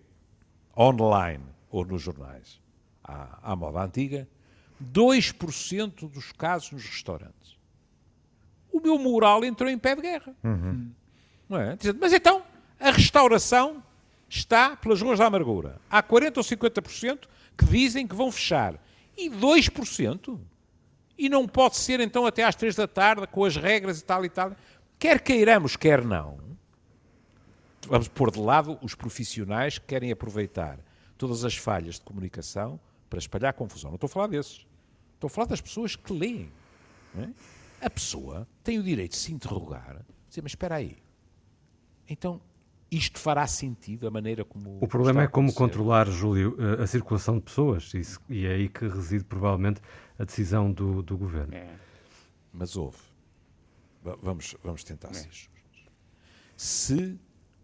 online 0.77 1.45
ou 1.71 1.85
nos 1.85 2.03
jornais 2.03 2.61
à, 3.05 3.53
à 3.53 3.57
moda 3.57 3.83
antiga 3.83 4.29
2% 4.83 6.11
dos 6.11 6.33
casos 6.33 6.73
nos 6.73 6.85
restaurantes. 6.85 7.59
O 8.73 8.81
meu 8.81 8.99
moral 8.99 9.45
entrou 9.45 9.69
em 9.69 9.79
pé 9.79 9.95
de 9.95 10.03
guerra. 10.03 10.35
Uhum. 10.43 10.91
Não 11.49 11.59
é? 11.59 11.77
Mas 12.01 12.13
então, 12.13 12.43
a 12.79 12.91
restauração 12.91 13.83
está 14.29 14.77
pelas 14.77 15.03
ruas 15.03 15.19
da 15.19 15.27
amargura. 15.27 15.81
Há 15.91 16.03
40% 16.03 16.37
ou 16.37 16.45
50% 16.45 17.19
que 17.59 17.65
dizem 17.67 18.07
que 18.07 18.15
vão 18.15 18.31
fechar. 18.31 18.75
E 19.17 19.29
2%? 19.29 20.39
E 21.19 21.29
não 21.29 21.47
pode 21.47 21.77
ser 21.77 22.01
então 22.01 22.25
até 22.25 22.45
às 22.45 22.55
3 22.55 22.75
da 22.77 22.87
tarde, 22.87 23.27
com 23.27 23.45
as 23.45 23.57
regras 23.57 24.01
e 24.01 24.05
tal 24.05 24.25
e 24.25 24.29
tal. 24.31 24.57
Quer 24.99 25.21
queiramos, 25.21 25.77
quer 25.77 26.05
não. 26.05 26.39
Vamos 27.87 28.09
pôr 28.09 28.31
de 28.31 28.39
lado 28.39 28.79
os 28.81 28.95
profissionais 28.95 29.79
que 29.79 29.87
querem 29.87 30.13
aproveitar 30.13 30.79
todas 31.19 31.45
as 31.45 31.57
falhas 31.57 31.97
de 31.97 32.03
comunicação 32.03 32.79
para 33.09 33.19
espalhar 33.19 33.53
confusão. 33.53 33.91
Não 33.91 33.97
estou 33.97 34.07
a 34.07 34.11
falar 34.11 34.29
desses. 34.29 34.65
Estou 35.21 35.29
a 35.29 35.31
falar 35.31 35.49
das 35.49 35.61
pessoas 35.61 35.95
que 35.97 36.15
leem. 36.15 36.51
É? 37.15 37.29
A 37.85 37.91
pessoa 37.91 38.49
tem 38.65 38.79
o 38.79 38.83
direito 38.83 39.11
de 39.11 39.19
se 39.19 39.31
interrogar, 39.31 40.03
dizer, 40.27 40.41
mas 40.41 40.53
espera 40.53 40.77
aí. 40.77 40.97
Então, 42.09 42.41
isto 42.91 43.19
fará 43.19 43.47
sentido 43.47 44.09
a 44.09 44.11
maneira 44.11 44.47
como. 44.47 44.79
O 44.81 44.89
problema 44.89 45.23
é 45.23 45.29
como 45.29 45.53
controlar, 45.53 46.09
Júlio, 46.09 46.57
a, 46.81 46.87
circulação 46.87 47.37
de 47.37 47.43
pessoas. 47.43 47.93
Isso, 47.93 48.19
e 48.31 48.47
é 48.47 48.55
aí 48.55 48.69
que 48.71 48.89
reside 48.89 49.23
provavelmente 49.25 49.83
a 50.19 50.25
decisão 50.25 50.73
do, 50.73 51.03
do 51.03 51.19
governo. 51.19 51.55
É. 51.55 51.77
Mas 52.51 52.75
houve. 52.75 52.97
Vamos, 54.23 54.57
vamos 54.65 54.83
tentar 54.85 55.11
é. 55.11 55.15
ser 55.15 55.29
justos. 55.31 55.85
Se 56.57 57.21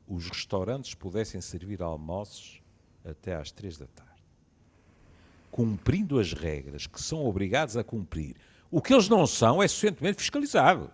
os 0.06 0.28
restaurantes 0.28 0.92
pudessem 0.92 1.40
servir 1.40 1.80
almoços 1.80 2.62
até 3.02 3.34
às 3.34 3.50
três 3.50 3.78
da 3.78 3.86
tarde, 3.86 4.15
cumprindo 5.56 6.18
as 6.18 6.34
regras 6.34 6.86
que 6.86 7.00
são 7.00 7.24
obrigados 7.24 7.78
a 7.78 7.82
cumprir, 7.82 8.36
o 8.70 8.82
que 8.82 8.92
eles 8.92 9.08
não 9.08 9.26
são 9.26 9.62
é 9.62 9.66
suficientemente 9.66 10.18
fiscalizados, 10.18 10.90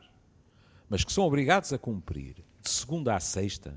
mas 0.88 1.03
que 1.03 1.12
são 1.12 1.25
obrigados 1.25 1.72
a 1.72 1.79
cumprir 1.79 2.37
de 2.61 2.70
segunda 2.70 3.16
a 3.16 3.18
sexta, 3.18 3.77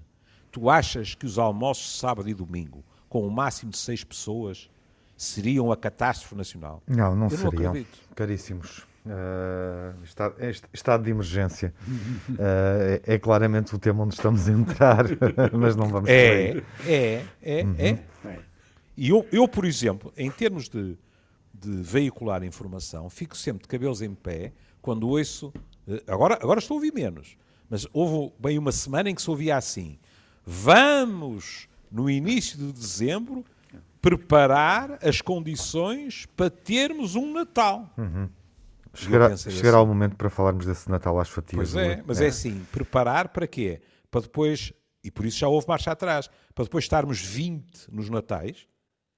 tu 0.51 0.69
achas 0.69 1.15
que 1.15 1.25
os 1.25 1.39
almoços 1.39 1.99
sábado 1.99 2.29
e 2.29 2.35
domingo, 2.35 2.85
com 3.09 3.23
o 3.23 3.27
um 3.27 3.31
máximo 3.31 3.71
de 3.71 3.79
seis 3.79 4.03
pessoas, 4.03 4.69
seriam 5.17 5.71
a 5.71 5.75
catástrofe 5.75 6.35
nacional? 6.35 6.83
Não, 6.85 7.15
não 7.15 7.29
Eu 7.29 7.37
seriam. 7.37 7.73
Não 7.73 7.85
Caríssimos. 8.13 8.85
Uh, 9.07 10.03
estado, 10.03 10.35
estado 10.71 11.03
de 11.03 11.11
emergência 11.11 11.73
uh, 11.87 12.33
é, 12.37 13.01
é, 13.15 13.19
claramente 13.19 13.73
o 13.73 13.79
tema 13.79 14.03
onde 14.03 14.13
estamos 14.13 14.47
a 14.47 14.51
entrar, 14.51 15.05
mas 15.53 15.75
não 15.75 15.89
vamos 15.89 16.09
é, 16.09 16.63
é, 16.87 17.25
é, 17.41 17.63
uhum. 17.63 17.75
é, 17.79 17.89
é. 18.25 18.54
E 18.97 19.09
eu, 19.09 19.27
eu, 19.31 19.47
por 19.47 19.65
exemplo, 19.65 20.13
em 20.15 20.31
termos 20.31 20.69
de, 20.69 20.97
de 21.53 21.69
veicular 21.81 22.43
informação, 22.43 23.09
fico 23.09 23.35
sempre 23.35 23.63
de 23.63 23.67
cabelos 23.67 24.01
em 24.01 24.13
pé 24.13 24.53
quando 24.81 25.07
ouço. 25.07 25.53
Eh, 25.87 26.03
agora, 26.07 26.35
agora 26.41 26.59
estou 26.59 26.75
a 26.75 26.77
ouvir 26.77 26.93
menos, 26.93 27.37
mas 27.69 27.85
houve 27.91 28.33
bem 28.39 28.57
uma 28.57 28.71
semana 28.71 29.09
em 29.09 29.15
que 29.15 29.21
se 29.21 29.29
ouvia 29.29 29.57
assim: 29.57 29.99
vamos, 30.45 31.67
no 31.91 32.09
início 32.09 32.57
de 32.57 32.71
dezembro, 32.71 33.43
preparar 34.01 34.99
as 35.05 35.21
condições 35.21 36.25
para 36.37 36.49
termos 36.49 37.15
um 37.15 37.33
Natal. 37.33 37.91
Uhum. 37.97 38.29
Chegará, 38.93 39.35
chegará 39.35 39.77
assim, 39.79 39.83
o 39.83 39.87
momento 39.87 40.15
para 40.15 40.29
falarmos 40.29 40.65
desse 40.65 40.89
Natal 40.89 41.19
às 41.19 41.27
fatias. 41.27 41.73
Pois 41.73 41.75
é, 41.75 42.01
mas 42.07 42.21
é. 42.21 42.25
é 42.25 42.27
assim: 42.29 42.65
preparar 42.71 43.27
para 43.27 43.45
quê? 43.45 43.81
Para 44.09 44.21
depois, 44.21 44.71
e 45.03 45.11
por 45.11 45.25
isso 45.25 45.39
já 45.39 45.49
houve 45.49 45.67
marcha 45.67 45.91
atrás, 45.91 46.29
para 46.53 46.63
depois 46.63 46.85
estarmos 46.85 47.19
20 47.19 47.91
nos 47.91 48.09
Natais 48.09 48.65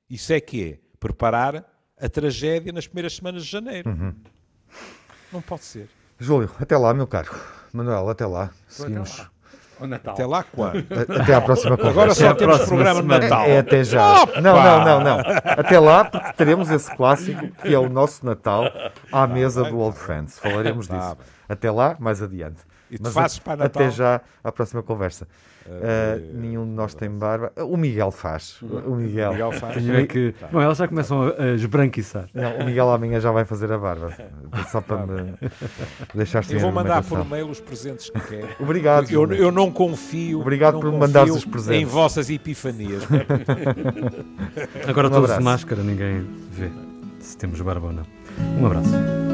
isso 0.10 0.34
é 0.34 0.40
que 0.40 0.74
é 0.74 0.80
preparar 1.00 1.64
a 2.00 2.10
tragédia 2.10 2.72
nas 2.72 2.88
primeiras 2.88 3.16
semanas 3.16 3.44
de 3.44 3.52
janeiro. 3.52 3.90
Uhum. 3.90 4.14
Não 5.32 5.42
pode 5.42 5.64
ser. 5.64 5.90
Júlio, 6.20 6.50
até 6.60 6.78
lá, 6.78 6.94
meu 6.94 7.08
caro. 7.08 7.36
Manuel, 7.74 8.10
até 8.10 8.26
lá. 8.26 8.50
Seguimos. 8.68 9.28
O 9.80 9.86
Natal. 9.86 10.14
Até 10.14 10.26
lá 10.26 10.44
quando? 10.44 10.88
Até 11.22 11.36
à 11.36 11.42
próxima 11.42 11.78
conversa. 11.78 11.92
Agora 11.92 12.16
só 12.16 12.34
temos 12.34 12.66
programa 12.66 13.02
de 13.02 13.08
Natal. 13.08 13.46
É 13.46 13.60
até 13.60 13.84
já. 13.84 14.24
Opa! 14.24 14.42
Não, 14.42 14.56
não, 14.56 14.86
não, 14.86 15.04
não. 15.04 15.20
Até 15.46 15.80
lá, 15.80 16.06
porque 16.06 16.34
teremos 16.34 16.72
esse 16.72 16.96
clássico 16.96 17.48
que 17.62 17.74
é 17.74 17.78
o 17.78 17.88
nosso 17.88 18.26
Natal 18.26 18.64
à 19.12 19.28
mesa 19.28 19.64
do 19.64 19.78
Old 19.78 19.98
Friends. 19.98 20.40
Falaremos 20.40 20.88
tá 20.88 20.98
disso. 20.98 21.18
Até 21.48 21.70
lá, 21.70 21.96
mais 22.00 22.22
adiante. 22.22 22.62
E 22.90 22.98
tu 22.98 23.12
fazes 23.12 23.40
para 23.40 23.58
Natal? 23.58 23.84
Até 23.84 23.92
já 23.92 24.22
à 24.44 24.52
próxima 24.52 24.82
conversa. 24.82 25.28
Uh, 25.68 26.38
nenhum 26.38 26.66
de 26.66 26.72
nós 26.72 26.94
tem 26.94 27.10
barba. 27.10 27.52
O 27.58 27.76
Miguel 27.76 28.10
faz. 28.10 28.62
O 28.62 28.96
Miguel. 28.96 29.32
O 29.32 29.34
Miguel 29.34 29.52
faz. 29.52 29.90
É 29.90 30.08
que... 30.08 30.34
Tá. 30.40 30.48
Bom, 30.48 30.62
elas 30.62 30.78
já 30.78 30.88
começam 30.88 31.34
a 31.38 31.48
esbranquiçar. 31.56 32.30
Não, 32.34 32.60
o 32.60 32.66
Miguel 32.66 32.90
amanhã 32.90 33.20
já 33.20 33.32
vai 33.32 33.44
fazer 33.44 33.70
a 33.72 33.78
barba. 33.78 34.14
Só 34.72 34.80
para 34.80 35.06
me 35.06 35.34
deixar 36.14 36.50
Eu 36.50 36.60
vou 36.62 36.72
mandar 36.72 37.04
por 37.04 37.26
mail 37.26 37.50
os 37.50 37.60
presentes 37.60 38.10
que 38.10 38.20
quer. 38.20 38.56
Obrigado. 38.60 39.12
Eu, 39.12 39.30
eu 39.34 39.52
não 39.52 39.70
confio. 39.70 40.40
Obrigado 40.40 40.76
não 40.76 40.82
por 40.82 40.92
me 40.92 40.98
mandar 40.98 41.26
os 41.26 41.44
presentes. 41.44 41.82
Em 41.82 41.86
vossas 41.86 42.30
epifanias. 42.30 43.04
Agora 44.88 45.08
um 45.08 45.12
todos 45.12 45.36
de 45.36 45.44
máscara, 45.44 45.84
ninguém 45.84 46.26
vê 46.52 46.72
se 47.20 47.38
temos 47.38 47.60
barba 47.60 47.88
ou 47.88 47.94
não. 47.94 48.04
Um 48.60 48.66
abraço. 48.66 49.27